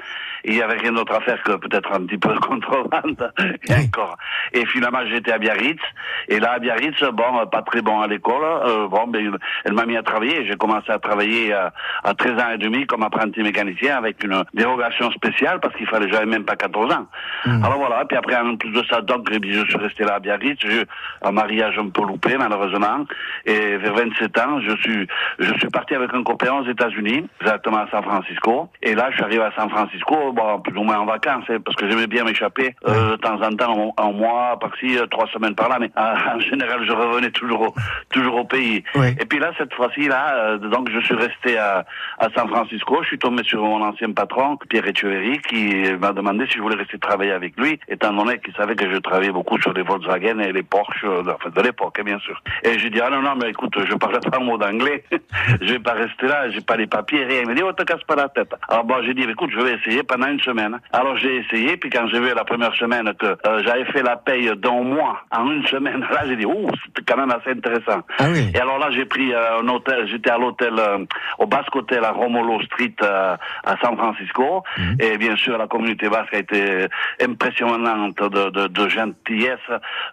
Et 0.44 0.52
il 0.52 0.56
n'y 0.56 0.62
avait 0.62 0.78
rien 0.78 0.92
d'autre 0.92 1.14
à 1.14 1.20
faire 1.20 1.42
que 1.42 1.52
peut-être 1.52 1.92
un 1.92 2.06
petit 2.06 2.16
peu 2.16 2.32
de 2.32 2.38
contrebande. 2.38 3.32
Et 3.68 3.75
encore. 3.75 4.16
Et 4.52 4.64
finalement, 4.66 5.04
j'étais 5.06 5.32
à 5.32 5.38
Biarritz. 5.38 5.80
Et 6.28 6.40
là, 6.40 6.52
à 6.52 6.59
Biarritz, 6.59 6.99
bon, 7.12 7.40
euh, 7.40 7.47
pas 7.47 7.62
très 7.62 7.82
bon 7.82 8.00
à 8.00 8.06
l'école. 8.06 8.42
euh, 8.42 8.88
bon, 8.88 9.06
ben, 9.06 9.37
elle 9.64 9.73
m'a 9.73 9.85
mis 9.85 9.97
à 9.97 10.02
travailler. 10.02 10.47
J'ai 10.47 10.56
commencé 10.56 10.90
à 10.90 10.99
travailler 10.99 11.52
à, 11.52 11.73
à 12.04 12.14
13 12.14 12.32
ans 12.32 12.50
et 12.54 12.58
demi 12.58 12.87
comme 12.87 13.02
apprenti 13.02 13.42
mécanicien 13.42 13.96
avec 13.96 14.22
une 14.25 14.44
dérogation 14.54 15.10
spéciale 15.12 15.60
parce 15.60 15.75
qu'il 15.76 15.87
fallait, 15.87 16.10
j'avais 16.10 16.26
même 16.26 16.44
pas 16.44 16.56
14 16.56 16.92
ans. 16.92 17.06
Alors 17.44 17.78
voilà. 17.78 18.04
Puis 18.04 18.16
après, 18.16 18.37
en 18.37 18.56
plus 18.56 18.70
de 18.70 18.82
ça, 18.88 19.00
donc, 19.00 19.28
je 19.30 19.64
suis 19.64 19.78
resté 19.78 20.04
là 20.04 20.14
à 20.14 20.20
Biarritz. 20.20 20.58
J'ai 20.60 20.82
eu 20.82 20.84
un 21.22 21.32
mariage 21.32 21.78
un 21.78 21.88
peu 21.88 22.02
loupé, 22.02 22.37
malheureusement. 22.37 23.04
Et 23.44 23.76
vers 23.76 23.94
27 23.94 24.38
ans, 24.38 24.60
je 24.60 24.76
suis, 24.76 25.06
je 25.38 25.52
suis 25.54 25.68
parti 25.68 25.94
avec 25.94 26.12
un 26.14 26.22
copain 26.22 26.52
aux 26.52 26.66
États-Unis, 26.66 27.26
exactement 27.40 27.78
à 27.78 27.88
San 27.90 28.02
Francisco. 28.02 28.68
Et 28.82 28.94
là, 28.94 29.08
je 29.10 29.16
suis 29.16 29.25
arrivé 29.25 29.42
à 29.42 29.52
San 29.56 29.68
Francisco, 29.70 30.32
bon, 30.32 30.60
plus 30.60 30.76
ou 30.76 30.82
moins 30.82 30.99
en 30.99 31.06
vacances, 31.06 31.44
hein, 31.49 31.58
parce 31.64 31.76
que 31.76 31.88
j'aimais 31.88 32.06
bien 32.06 32.25
m'échapper 32.25 32.75
euh, 32.87 33.12
de 33.12 33.16
temps 33.16 33.40
en 33.42 33.50
temps, 33.52 33.94
en 33.96 34.12
mois, 34.12 34.58
par-ci, 34.60 34.99
euh, 34.99 35.06
trois 35.06 35.26
semaines 35.28 35.54
par 35.54 35.68
là. 35.68 35.78
Mais 35.80 35.90
euh, 35.96 36.14
en 36.37 36.40
général, 36.40 36.84
je 36.87 36.92
revenais 36.92 37.30
toujours 37.30 37.60
au, 37.62 37.75
toujours 38.10 38.37
au 38.37 38.44
pays. 38.44 38.82
Oui. 38.94 39.08
Et 39.20 39.25
puis 39.25 39.38
là, 39.38 39.52
cette 39.58 39.72
fois-ci, 39.75 40.08
là, 40.08 40.34
euh, 40.34 40.58
donc 40.58 40.90
je 40.90 41.00
suis 41.00 41.14
resté 41.14 41.58
à, 41.58 41.70
à 42.19 42.29
San 42.35 42.49
Francisco. 42.49 42.99
Je 43.03 43.09
suis 43.09 43.19
tombé 43.19 43.43
sur 43.45 43.62
mon 43.62 43.83
ancien 43.83 44.12
patron, 44.12 44.59
Pierre 44.69 44.87
Echeverry, 44.87 45.39
qui 45.49 45.85
m'a 45.99 46.12
demandé 46.12 46.47
si 46.47 46.55
je 46.55 46.62
voulais 46.62 46.77
rester 46.77 46.99
travailler 46.99 47.33
avec 47.33 47.59
lui, 47.59 47.79
étant 47.89 48.12
donné 48.12 48.39
qu'il 48.39 48.55
savait 48.55 48.77
que 48.77 48.91
je 48.91 48.99
travaillais 48.99 49.33
beaucoup 49.33 49.61
sur 49.61 49.73
les 49.73 49.83
Volkswagen 49.83 50.39
et 50.41 50.53
les 50.53 50.62
Porsche, 50.62 51.05
euh, 51.05 51.23
enfin, 51.35 51.50
de 51.50 51.61
l'époque, 51.62 51.99
hein, 52.00 52.05
bien 52.05 52.19
sûr. 52.21 52.41
Et 52.62 52.79
j'ai 52.79 52.91
dit, 52.91 53.00
ah 53.00 53.11
non, 53.11 53.23
non, 53.23 53.35
mais 53.37 53.50
écoute, 53.50 53.77
je 53.85 53.95
parle 53.95 54.21
pas 54.21 54.39
un 54.39 54.45
mot 54.45 54.59
d'anglais. 54.59 55.05
je 55.61 55.73
vais 55.73 55.79
pas 55.79 55.93
rester 55.93 56.27
là, 56.27 56.50
j'ai 56.50 56.61
pas 56.61 56.77
les 56.77 56.87
papiers, 56.87 57.25
rien. 57.25 57.41
Il 57.43 57.49
m'a 57.49 57.55
dit, 57.55 57.62
oh, 57.62 57.73
te 57.73 57.83
casse 57.83 58.03
pas 58.05 58.17
la 58.17 58.29
tête. 58.29 58.53
Alors 58.69 58.85
bon, 58.85 58.97
j'ai 59.05 59.15
dit, 59.15 59.23
écoute, 59.23 59.50
je 59.53 59.61
vais 59.61 59.75
essayer 59.75 60.03
pendant 60.03 60.29
une 60.29 60.41
semaine. 60.41 60.79
Alors 60.93 61.17
j'ai 61.17 61.37
essayé, 61.37 61.77
puis 61.77 61.91
quand 61.91 62.07
j'ai 62.09 62.21
vu 62.21 62.33
la 62.35 62.45
première 62.45 62.75
semaine 62.75 63.12
que 63.19 63.27
euh, 63.27 63.62
j'avais 63.65 63.85
fait 63.87 64.03
la 64.03 64.17
paye 64.17 64.50
d'un 64.57 64.83
mois 64.83 65.21
en 65.31 65.50
une 65.50 65.67
semaine, 65.67 66.00
là, 66.11 66.23
j'ai 66.27 66.37
dit, 66.37 66.47
ouh, 66.47 66.69
c'était 66.87 67.03
quand 67.07 67.19
même 67.19 67.31
assez 67.31 67.50
intéressant. 67.50 68.03
Ah 68.19 68.27
oui. 68.33 68.50
Et 68.55 68.59
alors 68.59 68.79
là, 68.79 68.91
j'ai 68.91 69.05
pris 69.05 69.33
euh, 69.33 69.61
un 69.61 69.69
hôtel, 69.69 70.07
j'étais 70.09 70.31
à 70.31 70.39
l'hôtel, 70.39 70.75
euh, 70.79 71.05
au 71.39 71.47
Basque 71.47 71.60
Hotel 71.75 72.05
à 72.05 72.12
Romolo 72.12 72.61
Street 72.62 72.95
euh, 73.02 73.37
à 73.64 73.76
San 73.83 73.97
Francisco. 73.97 74.62
Et 74.99 75.19
bien 75.19 75.37
sûr, 75.37 75.57
la 75.59 75.67
communauté 75.67 76.09
basque 76.09 76.35
a 76.35 76.38
été 76.38 76.87
impressionnante 77.23 78.17
de, 78.19 78.50
de, 78.50 78.67
de 78.67 78.88
gentillesse. 78.88 79.59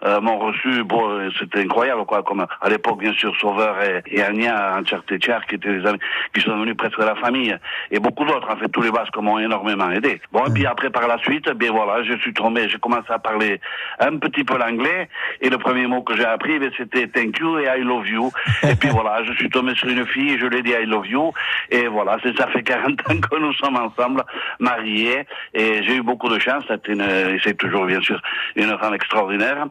Euh, 0.05 0.21
m'ont 0.21 0.37
reçu, 0.37 0.83
bon, 0.83 1.29
c'était 1.39 1.61
incroyable, 1.61 2.05
quoi, 2.05 2.23
comme 2.23 2.45
à 2.61 2.69
l'époque, 2.69 2.99
bien 2.99 3.13
sûr, 3.13 3.35
Sauveur 3.39 3.75
et, 3.81 4.03
et 4.07 4.23
Anchertetcher, 4.23 5.37
qui 5.47 5.55
étaient 5.55 5.79
des 5.79 5.85
amis, 5.85 5.99
qui 6.33 6.41
sont 6.41 6.55
devenus 6.55 6.77
presque 6.77 6.99
la 6.99 7.15
famille. 7.15 7.55
Et 7.91 7.99
beaucoup 7.99 8.25
d'autres, 8.25 8.49
en 8.51 8.57
fait, 8.57 8.69
tous 8.69 8.81
les 8.81 8.91
Basques 8.91 9.17
m'ont 9.17 9.39
énormément 9.39 9.89
aidé. 9.91 10.21
Bon, 10.31 10.45
et 10.45 10.53
puis 10.53 10.65
après, 10.65 10.89
par 10.89 11.07
la 11.07 11.17
suite, 11.19 11.49
bien 11.51 11.71
voilà, 11.71 12.03
je 12.03 12.13
suis 12.17 12.33
tombé, 12.33 12.69
j'ai 12.69 12.79
commencé 12.79 13.09
à 13.09 13.19
parler 13.19 13.59
un 13.99 14.17
petit 14.17 14.43
peu 14.43 14.57
l'anglais. 14.57 15.09
Et 15.41 15.49
le 15.49 15.57
premier 15.57 15.87
mot 15.87 16.01
que 16.01 16.15
j'ai 16.15 16.25
appris, 16.25 16.59
ben, 16.59 16.71
c'était 16.77 17.07
thank 17.07 17.39
you 17.39 17.59
et 17.59 17.65
I 17.65 17.81
love 17.81 18.07
you. 18.07 18.31
Et 18.63 18.75
puis 18.75 18.89
voilà, 18.89 19.23
je 19.23 19.33
suis 19.33 19.49
tombé 19.49 19.73
sur 19.75 19.89
une 19.89 20.05
fille 20.05 20.37
je 20.37 20.45
lui 20.45 20.57
ai 20.57 20.63
dit 20.63 20.71
I 20.71 20.85
love 20.85 21.07
you. 21.07 21.31
Et 21.69 21.87
voilà, 21.87 22.17
c'est 22.23 22.35
ça 22.37 22.47
fait 22.47 22.63
40 22.67 22.99
ans 23.09 23.19
que 23.19 23.37
nous 23.39 23.53
sommes 23.53 23.75
ensemble, 23.77 24.23
mariés. 24.59 25.25
Et 25.53 25.83
j'ai 25.83 25.95
eu 25.97 26.01
beaucoup 26.01 26.29
de 26.29 26.39
chance. 26.39 26.63
C'est 26.67 26.87
une, 26.87 27.03
c'est 27.43 27.57
toujours, 27.57 27.85
bien 27.85 28.01
sûr, 28.01 28.21
une 28.55 28.77
femme 28.79 28.93
extraordinaire. 28.93 29.65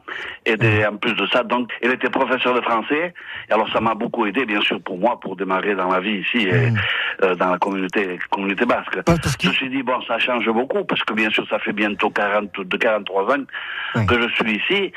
Et 0.45 0.55
des- 0.57 0.85
en 0.85 0.97
plus 0.97 1.13
de 1.13 1.25
ça, 1.27 1.43
donc, 1.43 1.69
elle 1.81 1.91
était 1.93 2.09
professeure 2.09 2.53
de 2.53 2.61
français. 2.61 3.13
Et 3.49 3.53
alors, 3.53 3.69
ça 3.71 3.79
m'a 3.81 3.93
beaucoup 3.95 4.25
aidé, 4.25 4.45
bien 4.45 4.61
sûr, 4.61 4.79
pour 4.81 4.97
moi, 4.97 5.19
pour 5.19 5.35
démarrer 5.35 5.75
dans 5.75 5.89
la 5.91 5.99
vie 5.99 6.17
ici, 6.19 6.47
et, 6.47 6.71
euh, 7.23 7.35
dans 7.35 7.51
la 7.51 7.57
communauté, 7.57 8.19
communauté 8.29 8.65
basque. 8.65 9.01
Parce- 9.03 9.19
parce 9.19 9.35
que- 9.37 9.43
Je 9.43 9.49
me 9.49 9.53
suis 9.53 9.69
dit, 9.69 9.83
bon, 9.83 9.99
ça 10.01 10.19
change 10.19 10.45
beaucoup, 10.49 10.83
parce 10.85 11.03
que 11.03 11.13
bien 11.13 11.29
sûr, 11.29 11.47
ça 11.49 11.59
fait 11.59 11.73
bientôt 11.73 12.09
40, 12.09 12.51
de 12.61 12.77
43 12.77 13.23
ans 13.35 13.43
Oui. 13.95 14.05
que 14.05 14.21
je 14.21 14.27
suis 14.35 14.57
ici. 14.57 14.91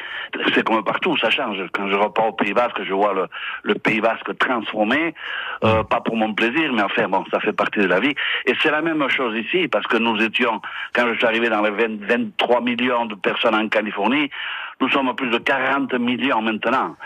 C'est 0.54 0.64
comme 0.64 0.82
partout, 0.84 1.16
ça 1.18 1.30
change. 1.30 1.58
Quand 1.72 1.88
je 1.88 1.94
repars 1.94 2.26
au 2.28 2.32
Pays 2.32 2.52
Basque, 2.52 2.82
je 2.84 2.92
vois 2.92 3.14
le, 3.14 3.26
le 3.62 3.74
Pays 3.74 4.00
Basque 4.00 4.36
transformé, 4.38 5.14
euh, 5.64 5.82
pas 5.84 6.00
pour 6.00 6.16
mon 6.16 6.34
plaisir, 6.34 6.59
mais 6.68 6.82
enfin, 6.82 7.08
bon, 7.08 7.24
ça 7.30 7.40
fait 7.40 7.52
partie 7.52 7.80
de 7.80 7.86
la 7.86 8.00
vie. 8.00 8.14
Et 8.46 8.54
c'est 8.62 8.70
la 8.70 8.82
même 8.82 9.08
chose 9.08 9.36
ici, 9.36 9.68
parce 9.68 9.86
que 9.86 9.96
nous 9.96 10.20
étions, 10.22 10.60
quand 10.94 11.06
je 11.08 11.14
suis 11.14 11.26
arrivé 11.26 11.48
dans 11.48 11.62
les 11.62 11.70
20 11.70 12.06
23 12.06 12.60
millions 12.60 13.06
de 13.06 13.14
personnes 13.14 13.54
en 13.54 13.68
Californie, 13.68 14.30
nous 14.80 14.88
sommes 14.90 15.08
à 15.08 15.14
plus 15.14 15.28
de 15.30 15.38
40 15.38 15.92
millions 15.94 16.40
maintenant. 16.42 16.96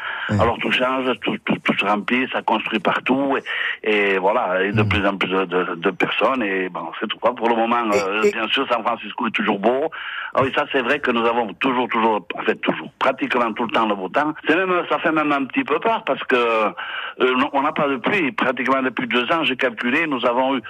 Alors 0.40 0.56
tout 0.58 0.70
change, 0.70 1.06
tout, 1.22 1.36
tout, 1.44 1.56
tout 1.64 1.74
se 1.78 1.84
remplit, 1.84 2.26
ça 2.32 2.40
construit 2.42 2.78
partout, 2.78 3.36
et, 3.82 4.14
et 4.14 4.18
voilà, 4.18 4.62
et 4.62 4.72
de 4.72 4.82
plus 4.82 5.04
en 5.06 5.16
plus 5.16 5.28
de, 5.28 5.44
de- 5.44 5.74
de 5.76 5.90
personnes, 5.90 6.42
et 6.42 6.68
bon, 6.68 6.86
c'est 7.00 7.06
tout. 7.08 7.18
Pour 7.18 7.48
le 7.48 7.56
moment, 7.56 7.84
euh, 7.92 8.22
et- 8.22 8.32
bien 8.32 8.46
sûr, 8.48 8.66
San 8.70 8.82
Francisco 8.82 9.26
est 9.26 9.30
toujours 9.32 9.58
beau. 9.58 9.90
Ah 10.34 10.40
oui, 10.42 10.52
ça 10.54 10.64
c'est 10.72 10.82
vrai 10.82 10.98
que 10.98 11.10
nous 11.10 11.24
avons 11.26 11.52
toujours, 11.54 11.88
toujours, 11.88 12.26
en 12.38 12.42
fait 12.42 12.56
toujours, 12.56 12.90
pratiquement 12.98 13.52
tout 13.52 13.64
le 13.64 13.70
temps 13.70 13.86
le 13.86 13.94
beau 13.94 14.08
temps. 14.08 14.32
C'est 14.48 14.56
même, 14.56 14.72
ça 14.88 14.98
fait 14.98 15.12
même 15.12 15.30
un 15.32 15.44
petit 15.44 15.64
peu 15.64 15.78
peur 15.78 16.02
parce 16.04 16.22
que 16.24 16.34
euh, 16.36 17.34
on 17.52 17.62
n'a 17.62 17.72
pas 17.72 17.88
de 17.88 17.96
pluie. 17.96 18.32
Pratiquement 18.32 18.82
depuis 18.82 19.06
deux 19.06 19.24
ans, 19.32 19.44
j'ai 19.44 19.56
calculé, 19.56 20.06
nous 20.06 20.24
avons 20.26 20.56
eu, 20.56 20.60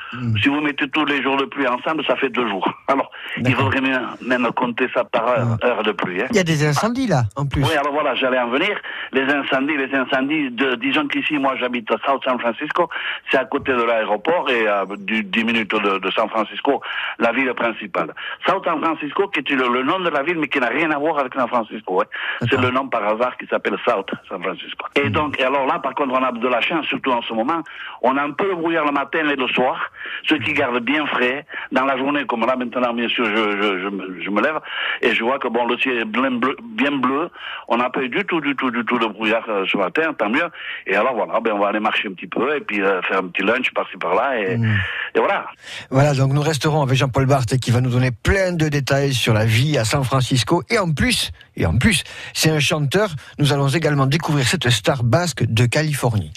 si 0.43 0.49
vous 0.49 0.61
mettez 0.61 0.89
tous 0.89 1.05
les 1.07 1.23
jours 1.23 1.37
de 1.37 1.45
pluie 1.45 1.67
ensemble, 1.67 2.05
ça 2.07 2.17
fait 2.17 2.29
deux 2.29 2.49
jours. 2.49 2.69
Alors, 2.89 3.11
il 3.39 3.55
faudrait 3.55 3.81
même, 3.81 4.09
même 4.27 4.49
compter 4.55 4.89
ça 4.95 5.05
par 5.05 5.27
heure, 5.29 5.57
heure 5.65 5.83
de 5.83 5.93
pluie. 5.93 6.23
Hein. 6.23 6.27
Il 6.31 6.37
y 6.37 6.41
a 6.41 6.45
des 6.45 6.67
incendies 6.67 6.94
là, 7.07 7.23
en 7.37 7.47
plus. 7.47 7.63
Oui, 7.63 7.75
alors 7.77 7.93
voilà, 7.93 8.15
j'allais 8.15 8.39
en 8.39 8.49
venir. 8.49 8.77
Les 9.13 9.23
incendies, 9.23 9.77
les 9.77 9.95
incendies, 9.95 10.51
de, 10.51 10.75
disons 10.77 11.07
qu'ici, 11.09 11.39
moi 11.39 11.55
j'habite 11.57 11.91
à 11.91 11.97
South 12.07 12.23
San 12.25 12.39
Francisco, 12.39 12.89
c'est 13.31 13.39
à 13.39 13.45
côté 13.45 13.73
de 13.73 13.83
l'aéroport 13.83 14.49
et 14.51 14.67
à 14.67 14.85
du- 14.99 15.23
10 15.25 15.45
minutes 15.45 15.71
de, 15.75 15.99
de 15.99 16.11
San 16.13 16.29
Francisco, 16.29 16.81
la 17.19 17.33
ville 17.33 17.53
principale. 17.55 18.15
South 18.47 18.65
San 18.65 18.81
Francisco, 18.83 19.29
qui 19.29 19.41
est 19.41 19.51
le, 19.51 19.69
le 19.69 19.83
nom 19.83 19.99
de 20.01 20.09
la 20.11 20.23
ville, 20.23 20.39
mais 20.39 20.49
qui 20.49 20.59
n'a 20.61 20.69
rien 20.69 20.91
à 20.91 20.99
voir 20.99 21.19
avec 21.19 21.35
San 21.35 21.49
Francisco. 21.49 21.95
ouais. 21.99 22.07
C'est 22.51 22.61
le 22.61 22.71
nom 22.71 22.89
par 22.89 23.05
hasard 23.07 23.37
qui 23.37 23.47
s'appelle 23.47 23.77
South 23.85 24.11
San 24.29 24.43
Francisco. 24.43 24.87
Et 24.97 25.11
donc, 25.11 25.39
et 25.41 25.45
alors 25.45 25.67
là, 25.67 25.79
par 25.81 25.95
contre, 25.95 26.13
on 26.15 26.23
a 26.25 26.33
de 26.33 26.49
la 26.49 26.61
chance, 26.61 26.87
surtout 26.87 27.11
en 27.11 27.23
ce 27.23 27.33
moment, 27.33 27.63
on 28.03 28.17
a 28.17 28.23
un 28.23 28.31
peu 28.31 28.49
de 28.49 28.55
brouillard 28.55 28.85
le 28.85 28.93
matin 28.93 29.29
et 29.29 29.37
le 29.37 29.49
soir, 29.49 29.91
ce 30.29 30.35
qui 30.37 30.53
garde 30.53 30.79
bien 30.81 31.07
frais. 31.07 31.47
Dans 31.73 31.85
la 31.85 31.97
journée, 31.97 32.25
comme 32.27 32.47
là 32.47 32.57
maintenant, 32.57 32.93
bien 32.93 33.09
sûr, 33.09 33.25
je, 33.25 33.35
je, 33.61 33.79
je, 33.81 33.89
me- 33.89 34.21
je 34.21 34.31
me 34.31 34.41
lève 34.43 34.59
et 35.03 35.15
je 35.15 35.25
vois 35.25 35.39
que 35.39 35.49
bon, 35.49 35.67
le 35.67 35.77
ciel 35.79 35.99
est 35.99 36.05
bien 36.05 36.31
bleu, 36.31 36.57
bien 36.63 36.84
bleu. 36.91 37.31
On 37.69 37.77
n'a 37.77 37.91
pas 37.91 38.03
eu 38.03 38.09
du 38.09 38.25
tout, 38.25 38.41
du 38.41 38.55
tout, 38.57 38.71
du 38.71 38.85
tout 38.85 38.99
de 38.99 39.07
brouillard 39.07 39.45
euh, 39.49 39.65
ce 39.71 39.77
matin, 39.77 40.13
tant 40.17 40.29
mieux. 40.29 40.49
Et 40.87 40.97
alors 40.97 41.15
voilà, 41.15 41.41
ben 41.41 41.53
on 41.53 41.59
va 41.59 41.69
aller 41.69 41.81
marcher 41.81 42.09
un 42.09 42.13
petit 42.13 42.27
peu 42.27 42.57
et 42.57 42.61
puis 42.61 42.83
euh, 42.83 43.01
faire 43.03 43.19
un 43.19 43.29
petit 43.29 43.43
lunch 43.43 43.71
par-ci 43.75 43.97
par-là 43.97 44.41
et, 44.41 44.55
et 44.55 45.19
voilà. 45.19 45.47
Voilà, 45.91 46.15
donc 46.15 46.33
nous 46.33 46.43
resterons 46.43 46.83
avec 46.83 46.97
Jean-Paul 46.97 47.27
Barthes 47.27 47.59
qui 47.59 47.71
va 47.71 47.81
nous 47.81 47.91
donner 47.91 48.11
plein 48.11 48.53
de 48.53 48.69
détails 48.69 49.15
sur 49.15 49.35
la 49.35 49.45
vie 49.45 49.79
à 49.79 49.85
San 49.85 50.05
Francisco. 50.05 50.63
Et 50.71 50.79
en 50.79 50.93
plus, 50.93 51.31
et 51.57 51.67
en 51.67 51.79
plus, 51.79 52.05
c'est 52.33 52.51
un 52.51 52.61
chanteur. 52.61 53.11
Nous 53.39 53.53
allons 53.53 53.69
également 53.69 54.07
découvrir 54.07 54.47
cette 54.47 54.69
star 54.71 55.03
basque 55.05 55.45
de 55.45 55.67
Californie. 55.67 56.33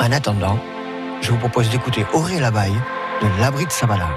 En 0.00 0.12
attendant, 0.12 0.58
je 1.20 1.30
vous 1.30 1.38
propose 1.38 1.70
d'écouter 1.70 2.04
Auré 2.12 2.38
Labaille 2.40 2.80
de 3.20 3.40
l'abri 3.40 3.66
de 3.66 3.70
Sabala. 3.70 4.08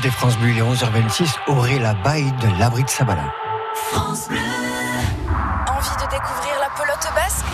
Écoutez 0.00 0.12
France 0.16 0.38
Bleu, 0.38 0.50
il 0.50 0.58
est 0.58 0.62
11h26, 0.62 1.28
Auré 1.48 1.78
la 1.78 1.92
baille 1.92 2.32
de 2.40 2.58
l'abri 2.58 2.82
de 2.84 2.88
Sabala. 2.88 3.34
France 3.74 4.28
Bleu. 4.28 4.38
Envie 4.38 5.96
de 5.96 6.10
découvrir 6.10 6.54
la 6.58 6.70
pelote 6.74 7.06
basque? 7.14 7.44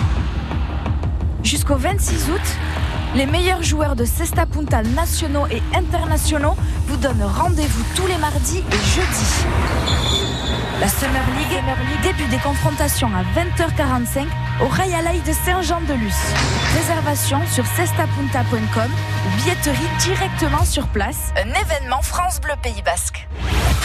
Jusqu'au 1.43 1.75
26 1.75 2.31
août, 2.31 2.41
les 3.17 3.27
meilleurs 3.27 3.65
joueurs 3.65 3.97
de 3.97 4.05
Cesta 4.05 4.47
Punta 4.47 4.83
nationaux 4.83 5.47
et 5.51 5.61
internationaux 5.77 6.57
vous 6.87 6.96
donnent 6.96 7.22
rendez-vous 7.22 7.85
tous 7.94 8.07
les 8.07 8.16
mardis 8.18 8.59
et 8.59 8.85
jeudis. 8.94 9.44
La 10.81 10.88
Summer 10.88 11.22
League, 11.38 11.62
début 12.03 12.29
des 12.29 12.38
confrontations 12.38 13.09
à 13.09 13.22
20h45 13.38 14.27
au 14.62 14.68
Rayalay 14.68 15.20
de 15.27 15.33
Saint-Jean-de-Luz. 15.33 16.14
Réservation 16.77 17.40
sur 17.46 17.64
cestapunta.com 17.66 18.90
ou 19.27 19.37
billetterie 19.37 19.88
directement 20.01 20.64
sur 20.64 20.87
place. 20.88 21.33
Un 21.37 21.49
événement 21.49 22.03
France 22.03 22.40
Bleu 22.40 22.55
Pays 22.62 22.83
Basque. 22.83 23.27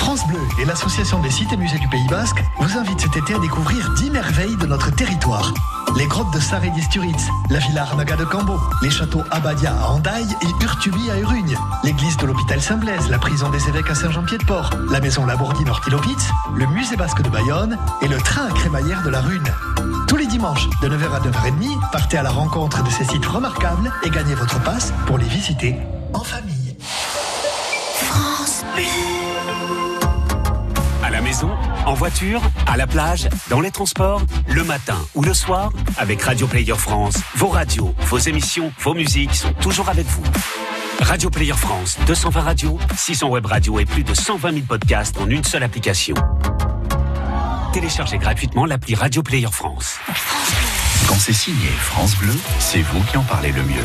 France 0.02 0.26
Bleu 0.28 0.42
et 0.60 0.66
l'Association 0.66 1.20
des 1.20 1.30
sites 1.30 1.54
et 1.54 1.58
musées 1.58 1.78
du 1.78 1.88
Pays 1.88 2.08
Basque 2.10 2.44
vous 2.60 2.76
invitent 2.76 3.02
cet 3.02 3.16
été 3.18 3.36
à 3.36 3.40
découvrir 3.40 3.94
10 3.94 4.10
merveilles 4.10 4.58
de 4.58 4.66
notre 4.66 4.90
territoire. 4.90 5.54
Les 5.96 6.08
grottes 6.08 6.34
de 6.34 6.40
Sarre 6.40 6.72
d'Isturitz, 6.74 7.28
la 7.52 7.60
villa 7.60 7.84
Arnaga 7.84 8.16
de 8.16 8.26
Cambo, 8.26 8.60
les 8.82 8.90
châteaux 8.90 9.22
Abadia 9.30 9.76
à 9.80 9.90
Andaille 9.90 10.36
et 10.42 10.64
Urtubi 10.64 11.12
à 11.12 11.20
Urugne, 11.20 11.56
l'église 11.84 12.18
de 12.18 12.26
l'hôpital 12.26 12.60
Saint-Blaise, 12.60 13.10
la 13.12 13.20
prison 13.20 13.52
des 13.52 13.70
évêques 13.70 13.92
à 13.92 13.96
Saint-Jean-Pied-de-Port, 13.96 14.72
la 14.90 15.00
maison 15.02 15.24
Labourdine 15.28 15.70
Ortilopitz, 15.70 16.32
le 16.56 16.66
musée 16.66 16.96
basque 16.96 17.22
de 17.22 17.30
Bayonne 17.30 17.78
et 18.02 18.08
le 18.08 18.18
train 18.18 18.48
à 18.48 18.52
crémaillère 18.52 19.04
de 19.04 19.10
la 19.10 19.22
Rune. 19.22 19.48
Tous 20.08 20.18
les 20.18 20.28
dimanches, 20.28 20.68
de 20.82 20.90
9h 20.90 21.14
à 21.14 21.20
9h30, 21.20 21.92
partez 21.92 22.18
à 22.18 22.24
la 22.24 22.32
rencontre 22.32 22.84
de 22.84 22.90
ces 22.90 23.06
sites 23.06 23.26
remarquables 23.26 23.92
et 24.04 24.10
gagnez 24.10 24.34
votre 24.34 24.60
passe 24.64 24.94
pour 25.06 25.20
les 25.20 25.28
visiter 25.28 25.76
en 26.14 26.24
famille. 26.24 26.76
France 27.98 28.66
la 28.76 29.91
en 31.86 31.94
voiture, 31.94 32.42
à 32.68 32.78
la 32.78 32.88
plage, 32.88 33.30
dans 33.50 33.62
les 33.62 33.72
transports, 33.72 34.22
le 34.48 34.64
matin 34.64 34.98
ou 35.16 35.24
le 35.24 35.34
soir, 35.34 35.72
avec 35.98 36.22
Radio 36.22 36.46
Player 36.48 36.76
France, 36.76 37.16
vos 37.36 37.48
radios, 37.48 37.94
vos 38.08 38.18
émissions, 38.18 38.72
vos 38.80 38.94
musiques 38.94 39.34
sont 39.34 39.54
toujours 39.54 39.90
avec 39.90 40.06
vous. 40.08 40.24
Radio 41.02 41.30
Player 41.30 41.54
France, 41.54 41.98
220 42.06 42.42
radios, 42.42 42.80
600 42.98 43.30
web 43.30 43.46
radios 43.46 43.80
et 43.80 43.86
plus 43.86 44.04
de 44.04 44.14
120 44.14 44.52
000 44.52 44.66
podcasts 44.68 45.18
en 45.20 45.30
une 45.30 45.44
seule 45.44 45.64
application. 45.64 46.16
Téléchargez 47.74 48.18
gratuitement 48.18 48.66
l'appli 48.66 48.96
Radio 48.96 49.24
Player 49.24 49.52
France. 49.52 50.00
Quand 51.12 51.20
c'est 51.20 51.34
signé 51.34 51.68
France 51.68 52.16
Bleu, 52.16 52.32
c'est 52.58 52.82
vous 52.84 53.04
qui 53.04 53.18
en 53.18 53.24
parlez 53.24 53.52
le 53.52 53.64
mieux. 53.64 53.84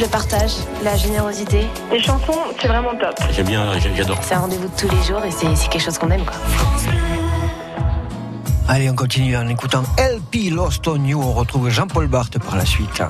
Le 0.00 0.06
partage, 0.06 0.52
la 0.84 0.96
générosité. 0.96 1.66
Les 1.90 2.00
chansons, 2.00 2.38
c'est 2.62 2.68
vraiment 2.68 2.92
top. 2.92 3.18
J'aime 3.32 3.48
bien, 3.48 3.66
j'adore. 3.96 4.20
C'est 4.22 4.34
un 4.34 4.38
rendez-vous 4.38 4.68
de 4.68 4.76
tous 4.76 4.88
les 4.88 5.02
jours 5.02 5.24
et 5.24 5.32
c'est 5.32 5.68
quelque 5.68 5.82
chose 5.82 5.98
qu'on 5.98 6.10
aime. 6.12 6.24
Quoi. 6.24 6.36
Allez, 8.68 8.88
on 8.88 8.94
continue 8.94 9.36
en 9.36 9.48
écoutant 9.48 9.82
LP 9.98 10.52
Lost 10.52 10.86
on 10.86 11.04
You. 11.04 11.20
On 11.20 11.32
retrouve 11.32 11.70
Jean-Paul 11.70 12.06
Barthes 12.06 12.38
par 12.38 12.54
la 12.54 12.64
suite. 12.64 13.02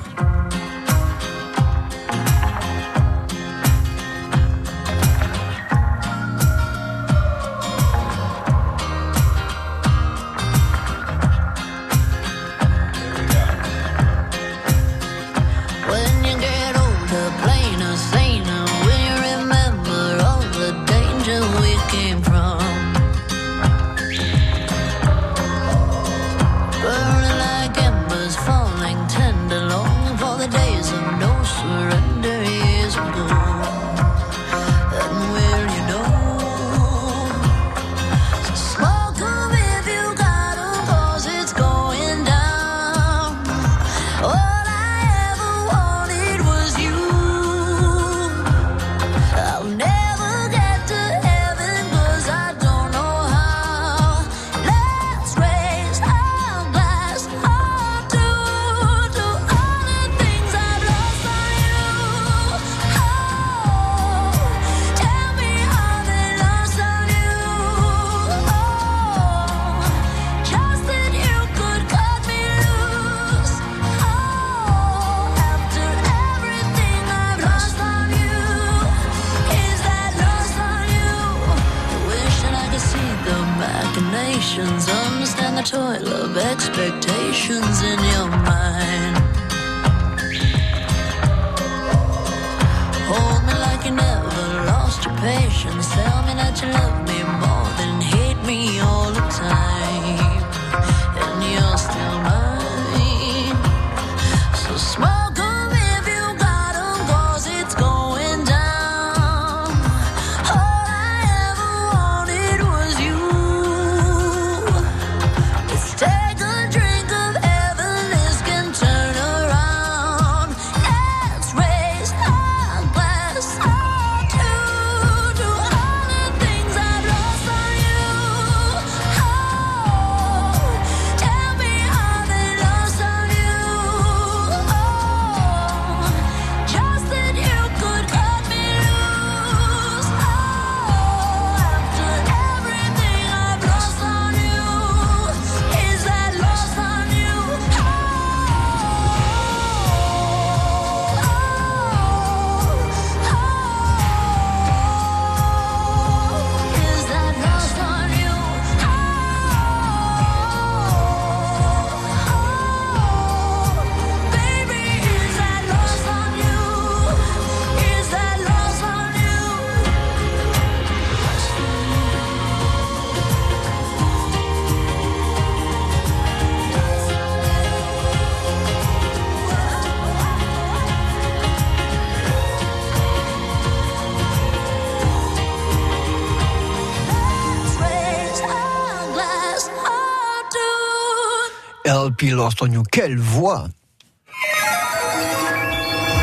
LP 191.91 192.31
Lost 192.31 192.61
on 192.61 192.71
You. 192.71 192.83
Quelle 192.89 193.17
voix 193.17 193.67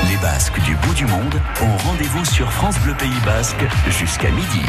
Les 0.09 0.17
Basques 0.17 0.59
du 0.65 0.75
bout 0.77 0.95
du 0.95 1.05
monde 1.05 1.35
ont 1.61 1.77
rendez-vous 1.89 2.25
sur 2.25 2.51
France 2.51 2.79
Bleu 2.79 2.95
Pays 2.95 3.11
Basque 3.27 3.63
jusqu'à 3.91 4.31
midi. 4.31 4.63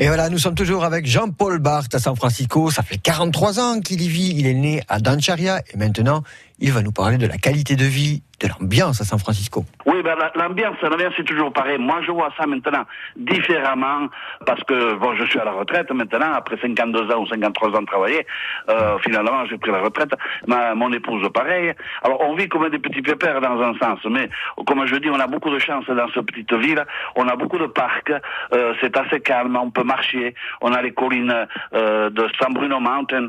Et 0.00 0.08
voilà, 0.08 0.28
nous 0.28 0.38
sommes 0.38 0.56
toujours 0.56 0.82
avec 0.82 1.06
Jean-Paul 1.06 1.60
Barthes 1.60 1.94
à 1.94 2.00
San 2.00 2.16
Francisco. 2.16 2.68
Ça 2.72 2.82
fait 2.82 2.98
43 2.98 3.60
ans 3.60 3.80
qu'il 3.80 4.02
y 4.02 4.08
vit. 4.08 4.34
Il 4.36 4.48
est 4.48 4.54
né 4.54 4.82
à 4.88 4.98
Dancharia 4.98 5.62
et 5.72 5.76
maintenant, 5.76 6.24
il 6.62 6.72
va 6.72 6.80
nous 6.82 6.92
parler 6.92 7.18
de 7.18 7.26
la 7.26 7.36
qualité 7.38 7.74
de 7.76 7.84
vie, 7.84 8.22
de 8.40 8.48
l'ambiance 8.48 9.00
à 9.00 9.04
San 9.04 9.18
Francisco. 9.18 9.64
Oui, 9.86 10.00
ben, 10.02 10.16
la- 10.18 10.32
l'ambiance, 10.34 10.76
l'ambiance 10.82 11.12
c'est 11.16 11.24
toujours 11.24 11.52
pareil. 11.52 11.76
Moi, 11.78 12.00
je 12.06 12.10
vois 12.12 12.30
ça 12.38 12.46
maintenant 12.46 12.84
différemment 13.16 14.08
parce 14.46 14.62
que 14.64 14.94
bon, 14.94 15.14
je 15.16 15.24
suis 15.26 15.38
à 15.38 15.44
la 15.44 15.52
retraite 15.52 15.90
maintenant 15.92 16.32
après 16.34 16.56
52 16.60 17.10
ans 17.12 17.20
ou 17.22 17.26
53 17.26 17.70
ans 17.76 17.80
de 17.82 17.86
travailler. 17.86 18.26
Euh, 18.68 18.98
finalement, 18.98 19.44
j'ai 19.46 19.58
pris 19.58 19.70
la 19.70 19.80
retraite. 19.80 20.12
Ma, 20.46 20.74
mon 20.74 20.92
épouse, 20.92 21.28
pareil. 21.32 21.72
Alors, 22.02 22.20
on 22.28 22.34
vit 22.34 22.48
comme 22.48 22.68
des 22.68 22.78
petits 22.78 23.02
pépères 23.02 23.40
dans 23.40 23.60
un 23.60 23.74
sens, 23.78 23.98
mais 24.10 24.28
comme 24.66 24.86
je 24.86 24.96
dis, 24.96 25.10
on 25.10 25.20
a 25.20 25.26
beaucoup 25.26 25.50
de 25.50 25.58
chance 25.58 25.84
dans 25.86 26.08
cette 26.14 26.26
petite 26.26 26.52
ville. 26.54 26.84
On 27.16 27.26
a 27.28 27.36
beaucoup 27.36 27.58
de 27.58 27.66
parcs. 27.66 28.12
Euh, 28.54 28.74
c'est 28.80 28.96
assez 28.96 29.20
calme. 29.20 29.56
On 29.60 29.70
peut 29.70 29.84
marcher. 29.84 30.34
On 30.60 30.72
a 30.72 30.80
les 30.82 30.92
collines 30.92 31.46
euh, 31.74 32.10
de 32.10 32.26
San 32.40 32.52
Bruno 32.52 32.80
Mountain 32.80 33.28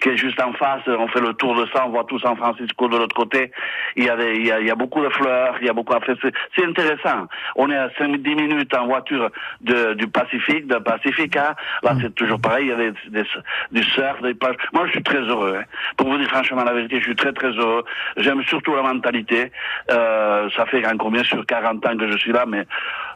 qui 0.00 0.10
est 0.10 0.16
juste 0.16 0.40
en 0.40 0.52
face. 0.54 0.82
On 0.86 1.08
fait 1.08 1.20
le 1.20 1.34
tour 1.34 1.54
de 1.56 1.66
ça. 1.72 1.84
On 1.86 1.90
voit 1.90 2.04
tout 2.04 2.18
San 2.20 2.36
Francisco 2.36 2.67
de 2.88 2.96
l'autre 2.96 3.14
côté. 3.14 3.50
Il 3.96 4.04
y 4.04 4.10
a 4.10 4.16
il 4.30 4.46
y 4.66 4.70
a, 4.70 4.74
beaucoup 4.74 5.02
de 5.02 5.08
fleurs. 5.10 5.56
Il 5.60 5.66
y 5.66 5.70
a 5.70 5.72
beaucoup 5.72 5.94
à 5.94 6.00
faire. 6.00 6.16
C'est- 6.22 6.64
intéressant. 6.64 7.26
On 7.56 7.70
est 7.70 7.76
à 7.76 7.88
5-10 7.98 8.34
minutes 8.34 8.74
en 8.74 8.86
voiture 8.86 9.30
de, 9.62 9.94
du 9.94 10.06
Pacifique, 10.08 10.66
de 10.66 10.76
Pacifica. 10.76 11.56
Là, 11.82 11.94
c'est 12.00 12.14
toujours 12.14 12.40
pareil. 12.40 12.66
Il 12.66 12.68
y 12.68 12.72
a 12.72 12.76
des, 12.76 12.92
des- 13.08 13.24
du 13.72 13.82
surf, 13.82 14.20
des 14.22 14.34
plages. 14.34 14.56
Moi, 14.72 14.86
je 14.86 14.92
suis 14.92 15.02
très 15.02 15.20
heureux. 15.20 15.56
hein. 15.60 15.64
Pour 15.96 16.08
vous 16.08 16.18
dire 16.18 16.28
franchement 16.28 16.64
la 16.64 16.72
vérité, 16.74 16.98
je 16.98 17.04
suis 17.04 17.16
très 17.16 17.32
très 17.32 17.50
heureux. 17.50 17.84
J'aime 18.16 18.42
surtout 18.42 18.74
la 18.74 18.82
mentalité. 18.82 19.50
Euh, 19.90 20.48
ça 20.56 20.66
fait 20.66 20.86
encore 20.86 21.10
bien 21.10 21.24
sûr 21.24 21.44
40 21.46 21.84
ans 21.86 21.96
que 21.96 22.10
je 22.10 22.16
suis 22.18 22.32
là, 22.32 22.44
mais 22.46 22.66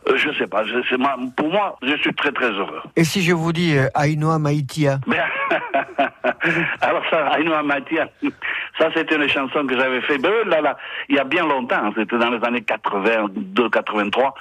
euh, 0.08 0.16
je 0.16 0.30
sais 0.38 0.46
pas. 0.46 0.64
je- 0.64 0.96
moi, 0.96 1.16
pour 1.36 1.50
moi, 1.50 1.76
je 1.82 1.94
suis 1.96 2.14
très 2.14 2.32
très 2.32 2.50
heureux. 2.50 2.80
Et 2.96 3.04
si 3.04 3.22
je 3.22 3.32
vous 3.32 3.52
dis 3.52 3.76
euh, 3.76 3.86
Ainoa 3.94 4.38
Maïtia? 4.38 4.98
Ben, 5.06 5.22
alors 6.80 7.02
ça, 7.10 7.38
Ainoa 7.38 7.62
Matia, 7.62 8.08
ça 8.78 8.88
c'était 8.94 9.16
une 9.16 9.28
chanson 9.28 9.66
que 9.66 9.78
j'avais 9.78 10.00
fait, 10.02 10.18
ben, 10.18 10.32
là, 10.46 10.60
là, 10.60 10.76
il 11.08 11.16
y 11.16 11.18
a 11.18 11.24
bien 11.24 11.46
longtemps, 11.46 11.92
c'était 11.96 12.18
dans 12.18 12.30
les 12.30 12.44
années 12.44 12.62
82, 12.62 13.68
83, 13.70 14.34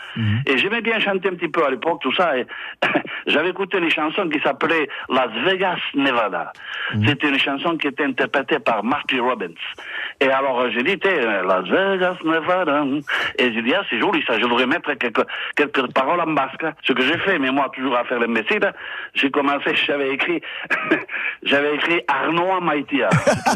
et 0.46 0.58
j'aimais 0.58 0.82
bien 0.82 1.00
chanter 1.00 1.30
un 1.30 1.36
petit 1.36 1.48
peu 1.48 1.66
à 1.66 1.70
l'époque, 1.70 2.00
tout 2.02 2.14
ça, 2.14 2.38
et 2.38 2.46
j'avais 3.28 3.50
écouté 3.50 3.78
une 3.78 3.90
chanson 3.90 4.28
qui 4.30 4.40
s'appelait 4.42 4.88
Las 5.10 5.32
Vegas, 5.46 5.78
Nevada. 5.96 6.52
C'était 7.06 7.30
une 7.30 7.40
chanson 7.40 7.78
qui 7.78 7.88
était 7.88 8.04
interprétée 8.06 8.60
par 8.60 8.84
Marty 8.84 9.20
Robbins. 9.20 9.48
Et 10.20 10.30
alors 10.30 10.62
euh, 10.62 10.70
j'ai 10.72 10.84
dit, 10.84 11.00
euh, 11.06 11.44
Las 11.44 11.64
Vegas, 11.70 12.16
Nevada, 12.24 12.84
et 13.38 13.54
j'ai 13.54 13.62
dit, 13.62 13.74
ah 13.76 13.84
c'est 13.90 14.00
joli 14.00 14.24
ça, 14.28 14.38
je 14.40 14.46
voudrais 14.46 14.68
mettre 14.68 14.94
quelques, 14.94 15.26
quelques 15.56 15.92
paroles 15.94 16.20
en 16.22 16.32
basque. 16.32 16.66
Ce 16.84 16.94
que 16.94 17.02
j'ai 17.04 17.18
fait, 17.20 17.40
mais 17.40 17.52
moi 17.52 17.70
toujours 17.74 17.96
à 17.98 18.04
faire 18.06 18.20
l'imbécile, 18.20 18.72
j'ai 19.14 19.30
commencé, 19.32 19.76
j'avais 19.88 20.12
écrit, 20.14 20.42
j'avais 21.44 21.76
écrit 21.76 22.02
Arnoa 22.08 22.60
Maïtia, 22.60 23.10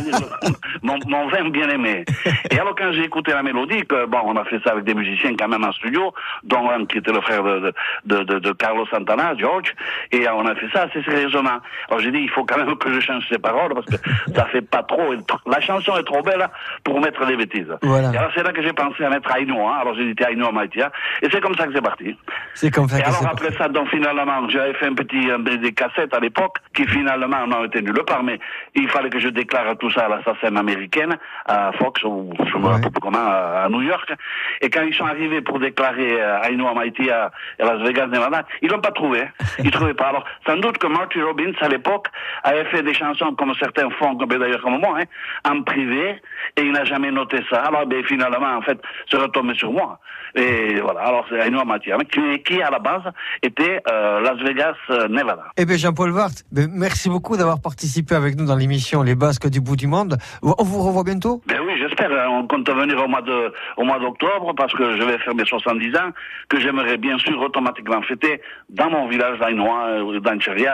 le- 0.05 0.49
mon, 0.83 0.97
mon 1.07 1.27
vin 1.27 1.49
bien 1.49 1.69
aimé. 1.69 2.03
Et 2.51 2.59
alors 2.59 2.75
quand 2.75 2.91
j'ai 2.91 3.03
écouté 3.03 3.31
la 3.31 3.43
mélodie, 3.43 3.85
que 3.85 4.05
bon, 4.05 4.19
on 4.25 4.35
a 4.37 4.45
fait 4.45 4.59
ça 4.63 4.71
avec 4.71 4.83
des 4.85 4.93
musiciens 4.93 5.35
quand 5.37 5.47
même 5.47 5.63
en 5.63 5.71
studio, 5.73 6.13
dont 6.43 6.69
un 6.69 6.85
qui 6.85 6.97
était 6.99 7.11
le 7.11 7.21
frère 7.21 7.43
de, 7.43 7.73
de, 8.05 8.23
de, 8.23 8.39
de- 8.39 8.51
Carlos 8.53 8.85
Santana, 8.87 9.35
George, 9.37 9.73
et 10.11 10.27
on 10.29 10.45
a 10.45 10.55
fait 10.55 10.69
ça 10.73 10.83
assez 10.83 11.03
sérieusement. 11.03 11.59
Alors 11.89 11.99
j'ai 11.99 12.11
dit, 12.11 12.19
il 12.19 12.29
faut 12.29 12.43
quand 12.45 12.57
même 12.57 12.75
que 12.77 12.91
je 12.93 12.99
change 12.99 13.25
ces 13.29 13.37
paroles 13.37 13.73
parce 13.73 13.85
que 13.87 13.95
ça 14.35 14.45
fait 14.45 14.61
pas 14.61 14.83
trop. 14.83 15.13
La 15.45 15.59
chanson 15.61 15.95
est 15.97 16.03
trop 16.03 16.21
belle 16.21 16.47
pour 16.83 16.99
mettre 17.01 17.25
des 17.25 17.35
bêtises. 17.35 17.71
Voilà. 17.81 18.11
Et 18.13 18.17
alors 18.17 18.31
c'est 18.35 18.43
là 18.43 18.51
que 18.53 18.61
j'ai 18.61 18.73
pensé 18.73 19.03
à 19.03 19.09
mettre 19.09 19.29
Ainoa. 19.35 19.75
Alors 19.81 19.93
j'ai 19.95 20.13
dit 20.13 20.23
Ainoa 20.23 20.51
Maïtia, 20.51 20.91
et 21.21 21.27
c'est 21.31 21.41
comme 21.41 21.55
ça 21.55 21.67
que 21.67 21.73
c'est 21.73 21.81
parti. 21.85 22.17
C'est 22.53 22.71
comme 22.73 22.87
ça 22.89 22.99
Et 22.99 23.03
que 23.03 23.07
alors 23.07 23.27
après 23.27 23.51
ça, 23.57 23.67
donc 23.67 23.89
finalement, 23.89 24.49
j'avais 24.49 24.73
fait 24.73 24.87
un 24.87 24.93
petit 24.93 25.27
des, 25.45 25.57
des 25.57 25.73
cassettes 25.73 26.13
à 26.13 26.19
l'époque 26.19 26.57
qui 26.73 26.85
finalement 26.87 27.45
n'ont 27.47 27.65
été 27.65 27.81
nulle 27.81 28.03
part, 28.05 28.23
mais 28.23 28.39
il 28.73 28.89
fallait 28.89 29.09
que 29.09 29.19
je 29.19 29.29
déclare 29.29 29.77
tout 29.77 29.91
ça 29.91 30.05
à 30.05 30.09
l'assassin 30.09 30.55
américaine 30.55 31.15
à 31.45 31.71
Fox 31.73 32.03
ou 32.03 32.33
je 32.51 32.57
me 32.57 32.67
rappelle 32.67 32.91
comment 33.01 33.17
à, 33.17 33.65
à 33.65 33.69
New 33.69 33.81
York. 33.81 34.11
Et 34.61 34.69
quand 34.69 34.81
ils 34.81 34.93
sont 34.93 35.05
arrivés 35.05 35.41
pour 35.41 35.59
déclarer 35.59 36.21
euh, 36.21 36.41
Ainoa 36.43 36.73
Maïti 36.73 37.09
à, 37.09 37.31
à 37.59 37.65
Las 37.65 37.81
Vegas, 37.87 38.07
Nevada, 38.07 38.43
ils 38.61 38.69
l'ont 38.69 38.81
pas 38.81 38.91
trouvé. 38.91 39.23
Ils 39.63 39.71
trouvaient 39.71 39.93
pas. 39.93 40.09
Alors 40.09 40.25
sans 40.45 40.57
doute 40.57 40.77
que 40.77 40.87
Marty 40.87 41.21
Robbins 41.21 41.53
à 41.61 41.67
l'époque 41.67 42.07
avait 42.43 42.65
fait 42.65 42.83
des 42.83 42.93
chansons 42.93 43.33
comme 43.35 43.53
certains 43.59 43.89
font, 43.91 44.15
comme 44.15 44.29
d'ailleurs 44.29 44.61
comme 44.61 44.79
moi, 44.79 44.97
hein, 44.99 45.05
en 45.49 45.61
privé, 45.63 46.21
et 46.57 46.61
il 46.61 46.71
n'a 46.71 46.85
jamais 46.85 47.11
noté 47.11 47.39
ça. 47.49 47.61
Alors 47.63 47.85
ben, 47.85 48.03
finalement, 48.03 48.57
en 48.57 48.61
fait, 48.61 48.79
c'est 49.09 49.17
retombé 49.17 49.53
sur 49.55 49.71
moi. 49.71 49.99
Et 50.35 50.79
voilà. 50.81 51.01
Alors 51.01 51.25
c'est 51.29 51.41
Hein, 51.75 51.97
qui, 52.11 52.43
qui 52.43 52.61
à 52.61 52.69
la 52.69 52.79
base 52.79 53.03
était 53.43 53.81
euh, 53.91 54.21
Las 54.21 54.37
Vegas, 54.41 54.75
euh, 54.89 55.07
Nevada. 55.07 55.45
Eh 55.57 55.65
bien, 55.65 55.77
Jean-Paul 55.77 56.13
Barthes, 56.13 56.43
ben, 56.51 56.69
merci 56.71 57.09
beaucoup 57.09 57.37
d'avoir 57.37 57.59
participé 57.59 58.15
avec 58.15 58.37
nous 58.37 58.45
dans 58.45 58.55
l'émission 58.55 59.03
Les 59.03 59.15
Basques 59.15 59.47
du 59.47 59.61
bout 59.61 59.75
du 59.75 59.87
monde. 59.87 60.17
On 60.41 60.63
vous 60.63 60.81
revoit 60.81 61.03
bientôt 61.03 61.41
Ben 61.47 61.59
oui, 61.64 61.64
j'espère. 61.77 62.11
hein. 62.11 62.45
Compte 62.49 62.69
venir 62.69 63.03
au 63.03 63.07
mois 63.07 63.21
de, 63.21 63.53
au 63.77 63.83
mois 63.83 63.99
d'octobre 63.99 64.53
parce 64.55 64.73
que 64.73 64.97
je 64.97 65.03
vais 65.03 65.17
faire 65.19 65.35
mes 65.35 65.45
70 65.45 65.95
ans 65.97 66.09
que 66.49 66.59
j'aimerais 66.59 66.97
bien 66.97 67.17
sûr 67.17 67.39
automatiquement 67.41 68.01
fêter 68.03 68.41
dans 68.69 68.89
mon 68.89 69.07
village 69.07 69.39
d'Ainois, 69.39 69.85
euh, 69.87 70.19
dans 70.19 70.33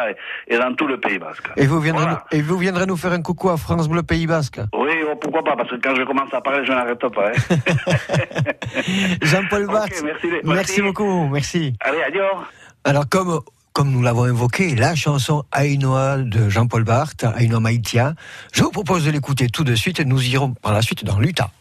et, 0.09 0.53
et 0.53 0.57
dans 0.57 0.73
tout 0.73 0.87
le 0.87 0.97
Pays 0.99 1.19
Basque. 1.19 1.49
et 1.57 1.65
vous, 1.67 1.79
viendrez 1.79 2.05
nous, 2.05 2.17
et 2.31 2.41
vous 2.41 2.57
viendrez 2.57 2.85
nous 2.85 2.97
faire 2.97 3.11
un 3.13 3.21
coucou 3.21 3.49
à 3.49 3.57
France 3.57 3.87
Bleu 3.87 4.03
Pays 4.03 4.27
Basque. 4.27 4.59
Oui, 4.73 4.91
oh, 5.09 5.15
pourquoi 5.15 5.43
pas, 5.43 5.55
parce 5.55 5.69
que 5.69 5.75
quand 5.75 5.95
je 5.95 6.03
commence 6.03 6.33
à 6.33 6.41
parler, 6.41 6.65
je 6.65 6.71
n'arrête 6.71 6.99
pas. 6.99 7.27
hein. 7.29 7.55
Jean-Paul 9.21 9.63
Ok, 9.65 9.71
Barthes, 9.71 10.01
merci, 10.03 10.27
merci, 10.27 10.45
merci. 10.45 10.81
beaucoup, 10.81 11.27
merci. 11.27 11.73
Allez, 11.81 12.01
adieu. 12.03 12.23
Alors, 12.83 13.07
comme, 13.09 13.39
comme 13.73 13.91
nous 13.91 14.01
l'avons 14.01 14.25
évoqué, 14.25 14.75
la 14.75 14.95
chanson 14.95 15.43
Ainoa 15.55 16.17
de 16.17 16.49
Jean-Paul 16.49 16.83
Barthes, 16.83 17.25
Ainoa 17.37 17.59
Maïtia, 17.59 18.15
je 18.51 18.63
vous 18.63 18.71
propose 18.71 19.05
de 19.05 19.11
l'écouter 19.11 19.47
tout 19.47 19.63
de 19.63 19.75
suite 19.75 19.99
et 19.99 20.05
nous 20.05 20.21
irons 20.27 20.53
par 20.53 20.73
la 20.73 20.81
suite 20.81 21.05
dans 21.05 21.19
l'Utah. 21.19 21.51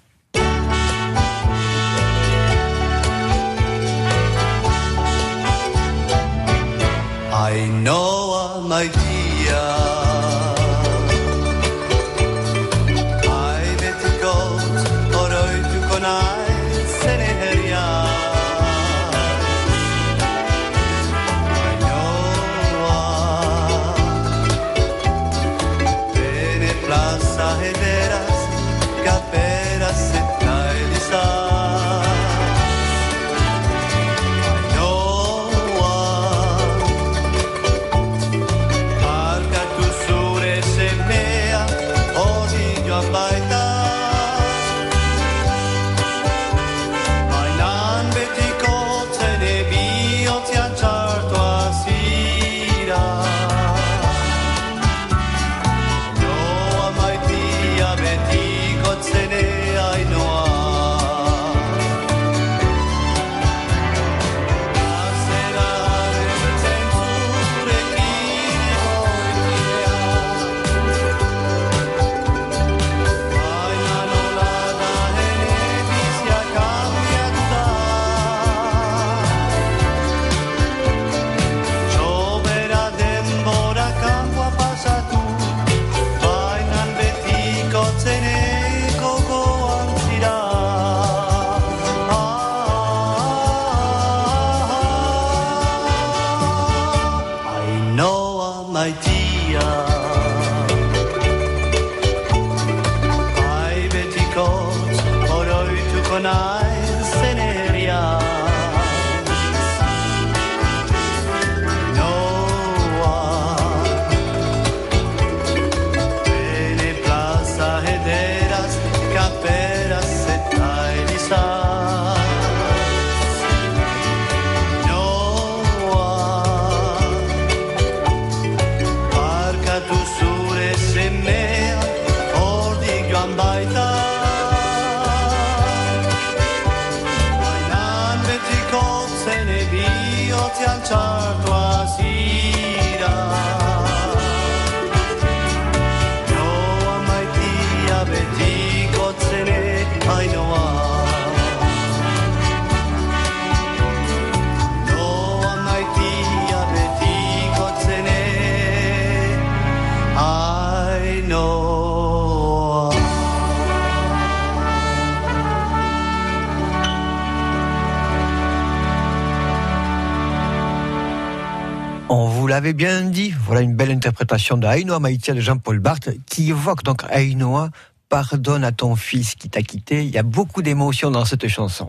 On 172.12 172.27
vous 172.27 172.49
l'avait 172.49 172.73
bien 172.73 173.03
dit, 173.03 173.33
voilà 173.46 173.61
une 173.61 173.77
belle 173.77 173.92
interprétation 173.92 174.57
de 174.57 174.66
Ainoa 174.66 174.99
Maïtia 174.99 175.33
de 175.33 175.38
Jean-Paul 175.38 175.79
Barthes 175.79 176.11
qui 176.27 176.51
évoque 176.51 176.83
donc 176.83 177.05
Ainoa, 177.09 177.70
pardonne 178.09 178.64
à 178.64 178.73
ton 178.73 178.96
fils 178.96 179.37
qui 179.37 179.49
t'a 179.49 179.62
quitté. 179.62 180.03
Il 180.03 180.11
y 180.11 180.18
a 180.18 180.25
beaucoup 180.25 180.61
d'émotions 180.61 181.12
dans 181.12 181.25
cette 181.25 181.46
chanson. 181.46 181.88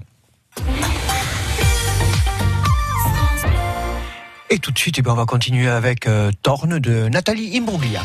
Et 4.51 4.59
tout 4.59 4.71
de 4.71 4.77
suite, 4.77 4.99
eh 4.99 5.01
bien, 5.01 5.13
on 5.13 5.15
va 5.15 5.25
continuer 5.25 5.67
avec 5.67 6.05
euh, 6.05 6.29
de 6.43 7.09
Nathalie 7.09 7.57
Imbruglia. 7.57 8.03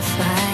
fly. 0.00 0.49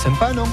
Sympa, 0.00 0.32
non 0.32 0.44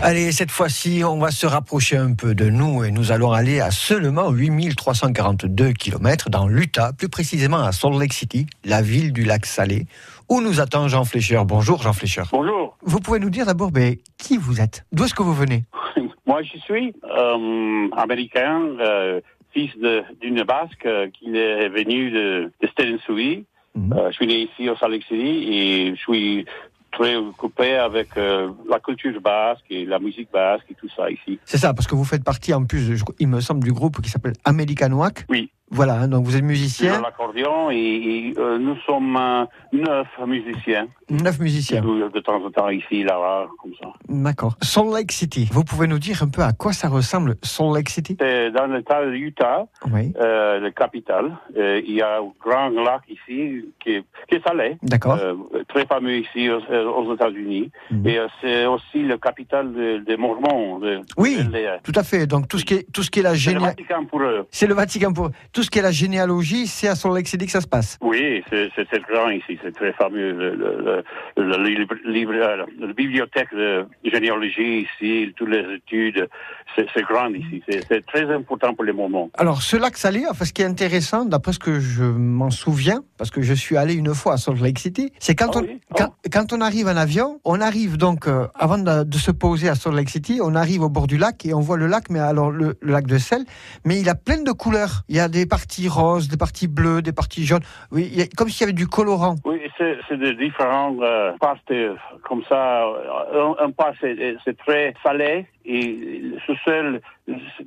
Allez, 0.00 0.32
cette 0.32 0.50
fois-ci, 0.50 1.02
on 1.04 1.18
va 1.18 1.30
se 1.30 1.46
rapprocher 1.46 1.98
un 1.98 2.14
peu 2.14 2.34
de 2.34 2.48
nous 2.48 2.84
et 2.84 2.90
nous 2.90 3.12
allons 3.12 3.32
aller 3.32 3.60
à 3.60 3.70
seulement 3.70 4.30
8342 4.30 5.72
km 5.72 6.30
dans 6.30 6.48
l'Utah, 6.48 6.92
plus 6.94 7.10
précisément 7.10 7.58
à 7.58 7.70
Salt 7.72 7.98
Lake 8.00 8.14
City, 8.14 8.46
la 8.64 8.80
ville 8.80 9.12
du 9.12 9.24
lac 9.24 9.44
Salé, 9.44 9.84
où 10.30 10.40
nous 10.40 10.58
attend 10.58 10.88
Jean 10.88 11.04
Flécheur. 11.04 11.44
Bonjour 11.44 11.82
Jean 11.82 11.92
Flécheur. 11.92 12.28
Bonjour. 12.32 12.78
Vous 12.82 12.98
pouvez 12.98 13.18
nous 13.18 13.30
dire 13.30 13.44
d'abord 13.44 13.72
ben, 13.72 13.96
qui 14.16 14.38
vous 14.38 14.60
êtes? 14.60 14.86
D'où 14.92 15.04
est-ce 15.04 15.14
que 15.14 15.22
vous 15.22 15.34
venez? 15.34 15.64
Moi, 16.26 16.42
je 16.42 16.58
suis 16.60 16.94
euh, 17.04 17.88
américain, 17.94 18.62
euh, 18.80 19.20
fils 19.52 19.70
d'une 20.22 20.42
basque 20.44 20.86
euh, 20.86 21.08
qui 21.10 21.26
est 21.36 21.68
venue 21.68 22.10
de, 22.10 22.50
de 22.60 22.68
Stedensui. 23.74 23.92
Euh, 23.98 24.06
je 24.10 24.14
suis 24.14 24.26
né 24.26 24.38
ici 24.42 24.68
au 24.68 24.76
City 24.76 25.14
et 25.14 25.90
je 25.94 26.00
suis 26.00 26.44
très 26.92 27.16
occupé 27.16 27.76
avec 27.76 28.08
euh, 28.18 28.50
la 28.68 28.78
culture 28.78 29.18
basque 29.20 29.64
et 29.70 29.86
la 29.86 29.98
musique 29.98 30.30
basque 30.32 30.66
et 30.70 30.74
tout 30.74 30.88
ça 30.94 31.10
ici. 31.10 31.38
C'est 31.46 31.56
ça, 31.58 31.72
parce 31.72 31.86
que 31.86 31.94
vous 31.94 32.04
faites 32.04 32.22
partie 32.24 32.52
en 32.52 32.64
plus, 32.64 32.96
je- 32.96 33.04
il 33.18 33.28
me 33.28 33.40
semble, 33.40 33.64
du 33.64 33.72
groupe 33.72 34.00
qui 34.02 34.10
s'appelle 34.10 34.34
American 34.44 34.92
Wack. 34.92 35.24
Oui. 35.30 35.50
Voilà, 35.74 36.06
donc 36.06 36.24
vous 36.26 36.36
êtes 36.36 36.42
musicien, 36.44 37.00
l'accordéon 37.00 37.70
et, 37.70 37.76
et, 37.76 38.34
euh, 38.38 38.58
nous 38.58 38.76
sommes 38.86 39.16
euh, 39.16 39.44
neuf 39.72 40.06
musiciens. 40.26 40.86
neuf 41.10 41.38
musiciens. 41.40 41.80
De, 41.80 42.20
temps 42.20 42.44
en 42.44 42.50
temps 42.50 42.68
ici, 42.68 43.02
là, 43.04 43.46
comme 43.60 43.72
ça. 43.80 43.88
D'accord. 44.08 44.54
Salt 44.60 44.92
Lake 44.94 45.10
City, 45.12 45.48
vous 45.50 45.64
pouvez 45.64 45.86
nous 45.86 45.98
dire 45.98 46.22
un 46.22 46.28
peu 46.28 46.42
à 46.42 46.52
quoi 46.52 46.72
ça 46.74 46.88
ressemble 46.88 47.36
Salt 47.42 47.74
Lake 47.74 47.88
City? 47.88 48.16
C'est 48.20 48.50
dans 48.50 48.66
l'État 48.66 49.04
de 49.04 49.12
Utah, 49.12 49.66
Oui. 49.90 50.12
euh, 50.20 50.60
la 50.60 50.70
capitale. 50.72 51.36
Euh, 51.56 51.80
il 51.86 51.94
y 51.94 52.02
a 52.02 52.18
un 52.18 52.30
grand 52.38 52.68
lac 52.68 53.00
ici 53.08 53.64
qui 53.82 53.92
est, 53.92 54.04
qui 54.28 54.34
est 54.36 54.46
salé. 54.46 54.76
D'accord. 54.82 55.18
Très 55.68 55.86
fameux 55.86 56.18
ici 56.18 56.50
aux, 56.50 56.60
aux 56.60 57.14
États-Unis. 57.14 57.70
Mhm. 57.90 58.06
Et 58.06 58.18
c'est 58.42 58.66
aussi 58.66 59.02
la 59.04 59.16
capitale 59.16 59.72
des 59.72 60.00
de 60.00 60.16
Mormons. 60.16 60.78
de- 60.80 61.00
Oui, 61.16 61.36
de- 61.38 61.42
de- 61.50 61.82
tout 61.82 61.92
à 61.96 62.02
fait. 62.02 62.26
Donc 62.26 62.46
tout 62.48 62.58
ce 62.58 62.64
qui 62.66 62.74
est, 62.74 62.92
tout 62.92 63.02
ce 63.02 63.10
qui 63.10 63.20
est 63.20 63.22
la 63.22 63.34
c'est 63.34 63.54
le. 63.54 63.60
Vatican 63.60 64.04
pour 64.04 64.20
eux. 64.20 64.46
C'est 64.50 64.66
le 64.66 64.74
Vatican 64.74 65.12
pour 65.12 65.30
tout 65.52 65.61
ce 65.62 65.70
qui 65.70 65.78
est 65.78 65.82
la 65.82 65.92
généalogie, 65.92 66.66
c'est 66.66 66.88
à 66.88 66.94
Salt 66.94 67.14
Lake 67.14 67.28
City 67.28 67.46
que 67.46 67.52
ça 67.52 67.60
se 67.60 67.66
passe. 67.66 67.98
Oui, 68.00 68.42
c'est 68.50 69.02
grand 69.10 69.30
ici, 69.30 69.58
c'est 69.62 69.74
très 69.74 69.92
fameux. 69.92 70.32
Le, 70.32 71.04
la 71.36 72.92
bibliothèque 72.92 73.54
de 73.54 73.86
généalogie 74.04 74.86
ici, 74.86 75.32
toutes 75.36 75.50
les 75.50 75.64
études, 75.76 76.28
c'est 76.76 77.02
grand 77.02 77.28
ici. 77.30 77.62
C'est 77.68 78.04
très 78.06 78.30
important 78.32 78.74
pour 78.74 78.84
les 78.84 78.92
Mormons. 78.92 79.30
Alors, 79.38 79.62
ce 79.62 79.76
lac 79.76 79.96
salé, 79.96 80.24
enfin, 80.30 80.44
ce 80.44 80.52
qui 80.52 80.62
est 80.62 80.66
intéressant, 80.66 81.24
d'après 81.24 81.52
ce 81.52 81.58
que 81.58 81.80
je 81.80 82.04
m'en 82.04 82.50
souviens, 82.50 83.02
parce 83.18 83.30
que 83.30 83.42
je 83.42 83.54
suis 83.54 83.76
allé 83.76 83.94
une 83.94 84.14
fois 84.14 84.34
à 84.34 84.36
Salt 84.36 84.60
Lake 84.62 84.78
City, 84.78 85.12
c'est 85.18 85.34
quand, 85.34 85.56
Ah 85.56 85.60
quand, 85.96 86.14
quand 86.32 86.52
on 86.52 86.60
arrive 86.60 86.86
en 86.88 86.96
avion, 86.96 87.40
on 87.44 87.60
arrive 87.60 87.96
donc, 87.96 88.26
euh, 88.26 88.46
avant 88.54 88.78
de, 88.78 89.04
de 89.04 89.18
se 89.18 89.30
poser 89.30 89.68
à 89.68 89.74
Salt 89.74 89.94
Lake 89.94 90.10
City, 90.10 90.40
on 90.42 90.54
arrive 90.54 90.82
au 90.82 90.88
bord 90.88 91.06
du 91.06 91.18
lac 91.18 91.44
et 91.44 91.54
on 91.54 91.60
voit 91.60 91.76
le 91.76 91.86
lac, 91.86 92.10
mais 92.10 92.18
alors 92.18 92.50
le, 92.50 92.76
le 92.80 92.92
lac 92.92 93.06
de 93.06 93.18
sel, 93.18 93.44
mais 93.84 94.00
il 94.00 94.08
a 94.08 94.14
plein 94.14 94.42
de 94.42 94.52
couleurs. 94.52 95.02
Il 95.08 95.16
y 95.16 95.20
a 95.20 95.28
des 95.28 95.46
parties 95.56 95.88
roses, 95.88 96.28
des 96.28 96.38
parties 96.46 96.66
bleues, 96.78 97.02
des 97.02 97.12
parties 97.12 97.44
jaunes. 97.50 97.66
Oui, 97.90 98.02
il 98.12 98.18
y 98.18 98.22
a- 98.22 98.26
comme 98.38 98.48
s'il 98.48 98.62
y 98.62 98.64
avait 98.68 98.80
du 98.84 98.88
colorant. 98.98 99.36
Oui, 99.44 99.58
c'est 99.76 99.94
c'est 100.08 100.16
de 100.26 100.30
différents 100.44 100.96
euh, 101.02 101.32
euh, 101.70 101.94
comme 102.28 102.42
ça. 102.48 102.62
Un, 103.42 103.54
un 103.66 103.70
part, 103.78 103.92
c'est 104.00 104.16
c'est 104.44 104.56
très 104.64 104.94
salé 105.02 105.46
et 105.74 105.84
ce 106.46 106.52
sel 106.64 106.86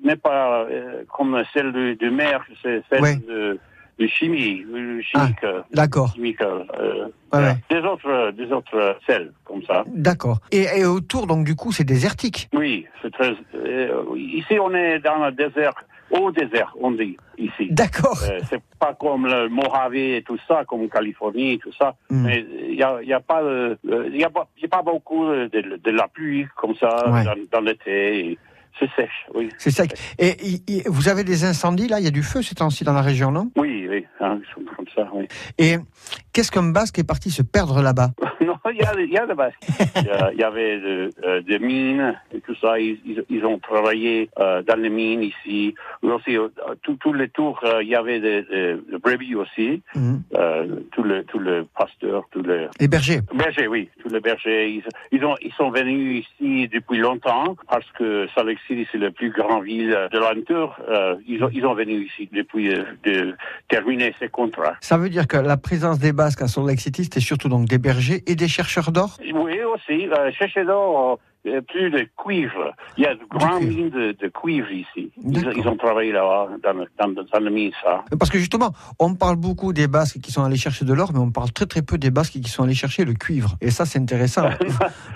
n'est 0.03 0.21
pas 0.29 0.63
euh, 0.63 1.03
comme 1.15 1.33
celle 1.53 1.71
de, 1.79 1.93
de 2.03 2.09
mer, 2.09 2.37
c'est 2.61 2.81
celle 2.89 3.01
Ouais. 3.03 3.17
de, 3.31 3.59
de 3.99 4.07
chimie, 4.07 4.65
euh, 4.73 4.99
chimique. 5.09 5.43
euh, 5.43 5.61
D'accord. 5.71 6.11
chimique, 6.15 6.41
euh, 6.41 7.07
Ouais, 7.33 7.39
ouais. 7.41 7.55
Des 7.69 7.81
autres, 7.91 8.31
des 8.31 8.49
autres 8.57 8.97
sels 9.05 9.31
comme 9.45 9.61
ça. 9.69 9.83
D'accord. 9.87 10.37
Et, 10.51 10.65
et 10.79 10.85
autour, 10.85 11.27
donc, 11.27 11.41
du 11.45 11.55
coup, 11.55 11.71
c'est 11.71 11.83
désertique. 11.83 12.47
Oui, 12.53 12.85
c'est 13.01 13.11
très. 13.17 13.31
euh, 13.55 14.03
ici, 14.39 14.57
on 14.59 14.71
est 14.73 14.99
dans 14.99 15.19
le 15.25 15.31
désert, 15.43 15.73
au 16.11 16.31
désert, 16.31 16.73
on 16.79 16.91
dit 16.91 17.17
ici. 17.37 17.67
D'accord. 17.71 18.17
Euh, 18.29 18.39
c'est 18.49 18.61
pas 18.79 18.93
comme 18.93 19.25
le 19.25 19.49
Mojave 19.49 19.95
et 19.95 20.23
tout 20.25 20.37
ça, 20.47 20.63
comme 20.65 20.87
Californie 20.89 21.53
et 21.53 21.57
tout 21.57 21.73
ça. 21.73 21.95
Mm. 22.09 22.25
Mais 22.25 22.45
il 22.69 22.75
y 22.75 22.83
a, 22.83 23.01
y 23.01 23.13
a 23.13 23.19
pas, 23.19 23.41
euh, 23.41 23.75
y 24.11 24.23
a 24.23 24.29
pas, 24.29 24.47
y 24.61 24.65
a 24.65 24.69
pas 24.69 24.81
beaucoup 24.81 25.25
de, 25.25 25.79
de 25.83 25.91
la 25.91 26.07
pluie 26.07 26.45
comme 26.55 26.75
ça 26.75 27.09
Ouais. 27.09 27.23
dans, 27.23 27.35
dans 27.51 27.61
l'été. 27.61 28.37
C'est 28.77 28.89
sèche, 28.93 29.25
oui. 29.33 29.49
C'est 29.57 29.71
sec. 29.71 29.93
Et, 30.19 30.35
vous 30.87 31.07
avez 31.07 31.23
des 31.23 31.45
incendies, 31.45 31.87
là? 31.87 31.99
Il 31.99 32.03
y 32.03 32.09
a 32.09 32.11
du 32.11 32.23
feu 32.23 32.41
ces 32.41 32.55
temps-ci 32.55 32.83
dans 32.83 32.91
la 32.91 33.01
région, 33.01 33.31
non? 33.31 33.49
Oui, 33.55 33.87
oui, 33.89 34.05
hein, 34.19 34.39
comme 34.75 34.85
ça, 34.93 35.07
oui. 35.13 35.27
Et 35.57 35.77
qu'est-ce 36.33 36.51
qu'un 36.51 36.71
basque 36.71 36.99
est 36.99 37.05
parti 37.07 37.31
se 37.31 37.41
perdre 37.41 37.81
là-bas? 37.81 38.09
il 38.71 38.77
y 38.77 38.83
a, 38.83 38.93
il 38.99 39.11
y 39.11 39.35
basque. 39.35 39.57
Il 40.33 40.39
y 40.39 40.43
avait 40.43 40.77
de- 40.79 41.09
euh, 41.23 41.41
des 41.41 41.59
mines 41.59 42.15
et 42.33 42.39
tout 42.41 42.55
ça. 42.55 42.79
Ils, 42.79 42.99
ils, 43.05 43.23
ils 43.29 43.45
ont 43.45 43.59
travaillé 43.59 44.29
euh, 44.39 44.61
dans 44.63 44.79
les 44.79 44.89
mines 44.89 45.23
ici. 45.23 45.73
Mais 46.03 46.11
aussi, 46.11 46.37
euh, 46.37 46.47
tous 46.83 46.95
tous 46.95 47.13
les 47.13 47.29
tours, 47.29 47.59
euh, 47.63 47.81
il 47.83 47.89
y 47.89 47.95
avait 47.95 48.19
des, 48.19 48.43
des, 48.43 48.75
brebis 49.01 49.35
aussi. 49.35 49.81
Mhm. 49.95 50.21
Euh, 50.35 50.65
tous 50.91 51.03
les 51.03 51.23
tous 51.25 51.39
les 51.39 51.61
pasteurs, 51.77 52.23
tous 52.31 52.43
les 52.43 52.67
Les 52.79 52.87
bergers. 52.87 53.19
bergers, 53.33 53.67
oui, 53.67 53.89
tous 54.01 54.09
les 54.09 54.19
bergers. 54.19 54.69
Ils, 54.69 54.83
ils 55.11 55.23
ont 55.25 55.35
ils 55.41 55.53
sont 55.53 55.69
venus 55.71 56.25
ici 56.25 56.67
depuis 56.67 56.97
longtemps 56.97 57.55
parce 57.69 57.89
que 57.97 58.27
Salt 58.35 58.45
Lake 58.47 58.59
City 58.67 58.87
c'est 58.91 58.97
la 58.97 59.11
plus 59.11 59.31
grande 59.31 59.63
ville 59.63 59.97
de 60.11 60.17
l'entour. 60.17 60.75
Euh, 60.89 61.15
ils 61.27 61.43
ont 61.43 61.49
ils 61.53 61.65
ont 61.65 61.73
venu 61.75 62.05
ici 62.05 62.29
depuis 62.31 62.73
euh, 62.73 62.83
de 63.03 63.33
terminer 63.69 64.13
ces 64.19 64.27
contrats. 64.29 64.75
Ça 64.81 64.97
veut 64.97 65.09
dire 65.09 65.27
que 65.27 65.37
la 65.37 65.57
présence 65.57 65.99
des 65.99 66.11
Basques 66.13 66.41
à 66.41 66.47
Salt 66.47 66.67
Lake 66.67 66.79
City, 66.79 67.03
c'était 67.05 67.19
surtout 67.19 67.49
donc 67.49 67.65
des 67.67 67.77
bergers 67.77 68.23
et 68.27 68.35
des 68.35 68.47
chercheurs 68.55 68.91
d'or? 68.91 69.17
Oui, 69.33 69.61
aussi. 69.63 70.07
Euh, 70.07 70.31
cherchez 70.31 70.63
d'or, 70.63 70.89
euh, 70.97 71.15
plus 71.67 71.89
de 71.89 72.07
cuivre. 72.17 72.73
Il 72.97 73.03
y 73.03 73.07
a 73.07 73.15
de 73.15 73.19
grandes 73.29 73.63
mines 73.63 73.89
de, 73.89 74.11
de 74.19 74.27
cuivre 74.27 74.71
ici. 74.71 75.11
Ils, 75.23 75.51
ils 75.57 75.67
ont 75.67 75.75
travaillé 75.77 76.11
là-bas, 76.11 76.49
dans, 76.63 76.73
le- 76.73 76.87
dans, 76.99 77.07
le- 77.07 77.23
dans 77.31 77.39
le 77.39 77.49
mine, 77.51 77.71
ça. 77.83 78.03
Parce 78.17 78.29
que 78.31 78.37
justement, 78.39 78.71
on 78.99 79.13
parle 79.15 79.35
beaucoup 79.35 79.73
des 79.73 79.87
Basques 79.87 80.19
qui 80.21 80.31
sont 80.31 80.43
allés 80.43 80.57
chercher 80.57 80.85
de 80.85 80.93
l'or, 80.93 81.11
mais 81.13 81.19
on 81.19 81.31
parle 81.31 81.51
très 81.51 81.65
très 81.65 81.81
peu 81.81 81.97
des 81.97 82.11
Basques 82.11 82.33
qui 82.33 82.49
sont 82.49 82.63
allés 82.63 82.73
chercher 82.73 83.05
le 83.05 83.13
cuivre. 83.13 83.55
Et 83.61 83.69
ça, 83.71 83.85
c'est 83.85 83.99
intéressant. 83.99 84.49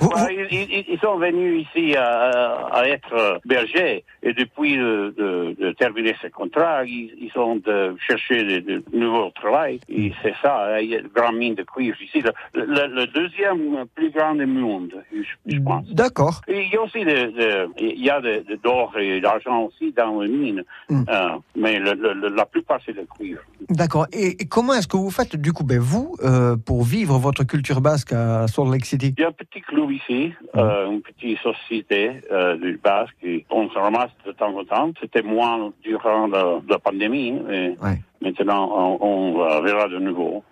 Ouais, 0.01 0.47
ils, 0.51 0.57
ils- 0.71 0.85
ils 0.93 0.99
sont 0.99 1.17
venus 1.17 1.65
ici 1.67 1.95
à, 1.95 2.67
à 2.71 2.85
être 2.87 3.39
bergers 3.45 4.03
et 4.23 4.33
depuis 4.33 4.77
de, 4.77 5.13
de- 5.17 5.55
de 5.59 5.71
terminer 5.73 6.15
ce 6.21 6.27
contrat, 6.27 6.85
ils, 6.85 7.11
ils 7.19 7.37
ont 7.39 7.57
de 7.57 7.95
chercher 8.07 8.43
de, 8.43 8.59
de 8.59 8.83
nouveaux 8.93 9.29
travail. 9.31 9.79
Et 9.89 10.11
c'est 10.21 10.33
ça, 10.41 10.75
hein, 10.75 10.79
il 10.79 10.89
y 10.89 10.95
a 10.95 10.99
une 10.99 11.07
grande 11.07 11.35
mine 11.35 11.55
de 11.55 11.63
cuivre 11.63 11.97
ici. 12.01 12.21
Le, 12.21 12.31
le- 12.65 12.87
le 12.95 13.07
deuxième 13.07 13.85
plus 13.95 14.11
grand 14.11 14.35
du 14.35 14.45
monde, 14.45 14.91
je, 15.13 15.21
je 15.53 15.59
pense. 15.59 15.87
D'accord. 15.93 16.18
Et 16.47 16.63
il 16.65 16.73
y 16.73 16.75
a 16.77 16.81
aussi 16.81 16.99
de, 17.05 17.17
de- 17.39 17.69
il 17.79 18.03
y 18.03 18.09
a 18.09 18.19
de, 18.21 18.43
de- 18.49 18.55
d'or 18.63 18.91
et 18.99 19.21
d'argent 19.21 19.63
aussi 19.67 19.91
dans 19.93 20.21
les 20.21 20.27
mines, 20.29 20.63
Mm. 20.89 21.03
Euh, 21.07 21.29
mais 21.55 21.79
le- 21.79 21.93
le- 21.93 22.13
le- 22.13 22.29
la 22.35 22.45
plupart 22.45 22.79
c'est 22.85 22.93
le 22.95 23.05
cuivre. 23.15 23.41
D'accord. 23.69 24.07
Et, 24.11 24.41
et 24.41 24.45
comment 24.47 24.73
est-ce 24.73 24.87
que 24.87 24.97
vous 24.97 25.11
faites, 25.11 25.35
du 25.35 25.53
coup, 25.53 25.63
ben, 25.63 25.79
vous, 25.79 26.15
euh, 26.23 26.55
pour 26.57 26.83
vivre 26.83 27.17
votre 27.19 27.43
culture 27.43 27.79
basque 27.81 28.11
à 28.13 28.47
Salt 28.47 28.71
Lake 28.71 28.85
City? 28.85 29.13
Il 29.17 29.21
y 29.21 29.25
a 29.25 29.29
un 29.29 29.31
petit 29.31 29.61
club 29.61 29.91
ici, 29.91 30.33
euh, 30.55 30.89
une 30.91 31.01
petite 31.01 31.37
société 31.39 32.21
du 32.61 32.79
Basque, 32.83 33.15
et 33.23 33.45
on 33.51 33.69
se 33.69 33.77
ramasse 33.77 34.11
de 34.25 34.31
temps 34.31 34.53
en 34.57 34.63
temps. 34.65 34.91
C'était 34.99 35.21
moins 35.21 35.71
durant 35.83 36.27
la, 36.27 36.59
la 36.67 36.79
pandémie, 36.79 37.33
mais 37.47 37.75
maintenant 38.21 38.69
on, 38.75 38.97
on, 39.09 39.41
euh, 39.43 39.61
verra 39.61 39.87
de 39.87 39.99
nouveau. 39.99 40.43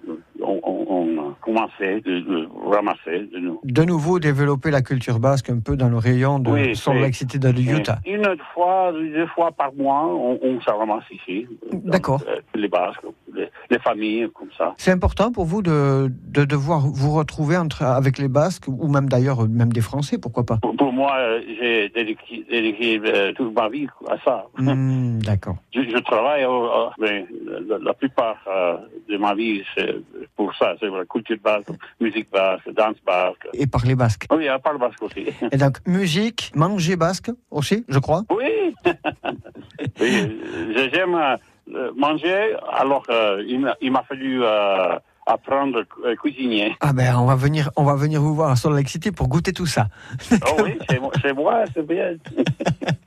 On, 0.48 0.60
on, 0.64 1.34
commencé 1.42 2.02
de, 2.02 2.20
de 2.20 2.48
ramasser 2.70 3.28
de 3.34 3.40
nouveau. 3.40 3.62
De 3.64 3.84
nouveau 3.84 4.20
développer 4.20 4.70
la 4.72 4.82
culture 4.82 5.20
basque 5.20 5.50
un 5.50 5.60
peu 5.60 5.78
dans 5.78 5.88
le 5.90 5.98
rayon 5.98 6.40
de 6.40 6.50
Oui. 6.50 6.74
Lake 7.02 7.16
City 7.16 7.40
de 7.40 7.50
Utah. 7.50 8.00
Une 8.06 8.26
fois, 8.54 8.92
deux 8.92 9.28
fois 9.28 9.52
par 9.52 9.74
mois, 9.74 10.06
on, 10.06 10.38
on 10.42 10.60
se 10.62 10.70
ramasse 10.70 11.04
ici. 11.12 11.48
D'accord. 11.72 12.22
Euh, 12.28 12.40
les 12.56 12.68
Basques, 12.68 13.02
les, 13.34 13.48
les 13.70 13.80
familles, 13.80 14.28
comme 14.34 14.50
ça. 14.58 14.74
C'est 14.78 14.92
important 14.92 15.32
pour 15.32 15.46
vous 15.46 15.62
de, 15.62 16.12
de 16.28 16.44
devoir 16.44 16.82
vous 16.82 17.12
retrouver 17.12 17.56
entre, 17.58 17.84
avec 17.84 18.18
les 18.18 18.28
Basques, 18.28 18.68
ou 18.68 18.88
même 18.88 19.08
d'ailleurs, 19.08 19.48
même 19.48 19.72
des 19.72 19.82
Français, 19.82 20.18
pourquoi 20.18 20.46
pas? 20.46 20.58
Pour, 20.62 20.76
pour 20.76 20.92
moi, 20.92 21.14
euh, 21.18 21.42
j'ai 21.60 21.90
dédié, 21.90 22.18
dédié, 22.50 23.02
euh, 23.06 23.32
toute 23.34 23.54
ma 23.56 23.70
vie 23.70 23.88
à 24.10 24.18
ça. 24.26 24.46
Hmm, 24.58 25.20
D'accord. 25.20 25.58
Je, 25.74 25.82
je 25.82 25.98
travaille, 26.00 26.44
euh, 26.44 26.90
mais 27.00 27.26
la, 27.70 27.78
la 27.80 27.94
plupart 27.94 28.38
de 29.10 29.18
ma 29.18 29.34
vie, 29.34 29.62
c'est 29.76 29.96
pour 30.38 30.56
ça. 30.56 30.76
C'est 30.80 30.90
la 30.90 31.04
culture 31.06 31.38
basque, 31.44 31.70
musique 32.00 32.32
basque, 32.32 32.70
danse 32.74 32.96
basque. 33.06 33.48
Et 33.54 33.68
parler 33.68 33.96
basque. 33.96 34.28
Oui, 34.32 34.48
à 34.48 34.60
part 34.60 34.78
basque 34.80 35.02
aussi. 35.02 35.26
Et 35.52 35.58
donc, 35.58 35.78
musique, 35.86 36.52
manger 36.56 36.96
basque 36.96 37.32
aussi, 37.52 37.84
je 37.90 38.00
crois 38.00 38.24
Oui, 38.30 38.74
oui 40.00 40.14
euh, 40.78 40.90
j'aime 40.94 41.16
euh, 41.16 41.92
manger, 41.98 42.56
alors 42.72 43.04
euh, 43.10 43.44
il 43.48 43.60
m'a- 43.92 44.04
fallu 44.04 44.44
euh, 44.44 44.98
apprendre 45.26 45.84
à 46.06 46.16
cuisiner. 46.16 46.76
Ah 46.80 46.94
ben, 46.94 47.16
on 47.18 47.26
va 47.26 47.36
venir, 47.36 47.70
on 47.76 47.84
va 47.84 47.96
venir 47.96 48.22
vous 48.22 48.34
voir 48.36 48.56
Lake 48.72 48.88
City 48.90 49.12
pour 49.12 49.28
goûter 49.28 49.52
tout 49.52 49.66
ça. 49.66 49.88
Oh 50.48 50.62
oui, 50.64 50.78
c'est 50.90 51.34
moi, 51.34 51.66
c'est 51.74 51.86
bien. 51.86 52.14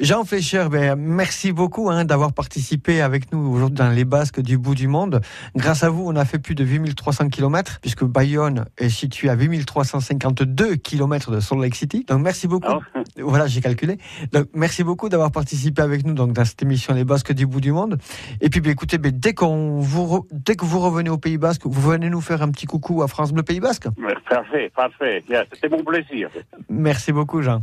Jean 0.00 0.24
Fleischer, 0.24 0.66
ben, 0.70 0.96
merci 0.96 1.52
beaucoup 1.52 1.90
hein, 1.90 2.04
d'avoir 2.04 2.32
participé 2.32 3.00
avec 3.00 3.32
nous 3.32 3.38
aujourd'hui 3.52 3.76
dans 3.78 3.90
les 3.90 4.04
Basques 4.04 4.40
du 4.40 4.58
bout 4.58 4.74
du 4.74 4.88
monde. 4.88 5.20
Grâce 5.56 5.82
à 5.84 5.90
vous, 5.90 6.04
on 6.06 6.16
a 6.16 6.24
fait 6.24 6.38
plus 6.38 6.54
de 6.54 6.64
8300 6.64 7.28
km, 7.28 7.78
puisque 7.80 8.04
Bayonne 8.04 8.64
est 8.78 8.88
situé 8.88 9.28
à 9.28 9.34
8352 9.34 10.76
km 10.76 11.30
de 11.30 11.40
Salt 11.40 11.60
Lake 11.60 11.74
City. 11.74 12.04
Donc 12.08 12.22
merci 12.22 12.48
beaucoup. 12.48 12.66
Voilà, 13.18 13.46
j'ai 13.46 13.60
calculé. 13.60 13.98
Donc 14.32 14.46
merci 14.54 14.82
beaucoup 14.84 15.08
d'avoir 15.10 15.30
participé 15.32 15.82
avec 15.82 16.06
nous 16.06 16.14
donc, 16.14 16.32
dans 16.32 16.44
cette 16.46 16.62
émission 16.62 16.94
Les 16.94 17.04
Basques 17.04 17.32
du 17.32 17.46
bout 17.46 17.60
du 17.60 17.70
monde. 17.70 17.98
Et 18.40 18.48
puis 18.48 18.60
ben, 18.60 18.70
écoutez, 18.70 18.96
ben, 18.96 19.12
dès, 19.14 19.34
qu'on 19.34 19.80
vous 19.80 20.04
re- 20.06 20.26
dès 20.32 20.54
que 20.56 20.64
vous 20.64 20.80
revenez 20.80 21.10
au 21.10 21.18
Pays 21.18 21.36
Basque, 21.36 21.62
vous 21.66 21.90
venez 21.90 22.08
nous 22.08 22.22
faire 22.22 22.40
un 22.42 22.48
petit 22.50 22.66
coucou 22.66 23.02
à 23.02 23.08
France 23.08 23.32
Bleu 23.32 23.42
Pays 23.42 23.60
Basque. 23.60 23.88
Parfait, 24.30 24.72
parfait. 24.74 25.22
C'était 25.52 25.68
mon 25.68 25.84
plaisir. 25.84 26.30
Merci 26.70 27.12
beaucoup, 27.12 27.42
Jean. 27.42 27.62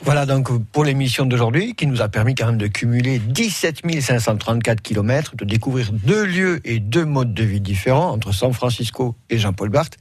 Voilà 0.00 0.26
donc 0.26 0.50
pour 0.72 0.84
l'émission 0.84 1.26
d'aujourd'hui 1.26 1.74
qui 1.74 1.86
nous 1.86 2.02
a 2.02 2.08
permis 2.08 2.34
quand 2.34 2.46
même 2.46 2.58
de 2.58 2.66
cumuler 2.66 3.18
17 3.18 3.82
534 4.00 4.80
km, 4.80 5.36
de 5.36 5.44
découvrir 5.44 5.92
deux 5.92 6.24
lieux 6.24 6.60
et 6.64 6.78
deux 6.80 7.04
modes 7.04 7.34
de 7.34 7.44
vie 7.44 7.60
différents 7.60 8.10
entre 8.10 8.32
San 8.32 8.52
Francisco 8.52 9.16
et 9.30 9.38
Jean-Paul 9.38 9.70
Barthes. 9.70 9.96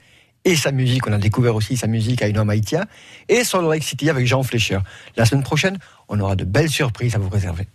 Et 0.45 0.55
sa 0.55 0.71
musique, 0.71 1.07
on 1.07 1.11
a 1.11 1.17
découvert 1.17 1.55
aussi 1.55 1.75
sa 1.75 1.87
musique 1.87 2.21
à 2.21 2.27
Inoma 2.27 2.53
Haïtia 2.53 2.85
et 3.27 3.43
Salt 3.43 3.69
Lake 3.69 3.83
City 3.83 4.09
avec 4.09 4.25
Jean 4.25 4.43
Fleischer. 4.43 4.79
La 5.17 5.25
semaine 5.25 5.43
prochaine, 5.43 5.77
on 6.07 6.19
aura 6.19 6.35
de 6.35 6.45
belles 6.45 6.69
surprises 6.69 7.15
à 7.15 7.19
vous 7.19 7.29
réserver. 7.29 7.67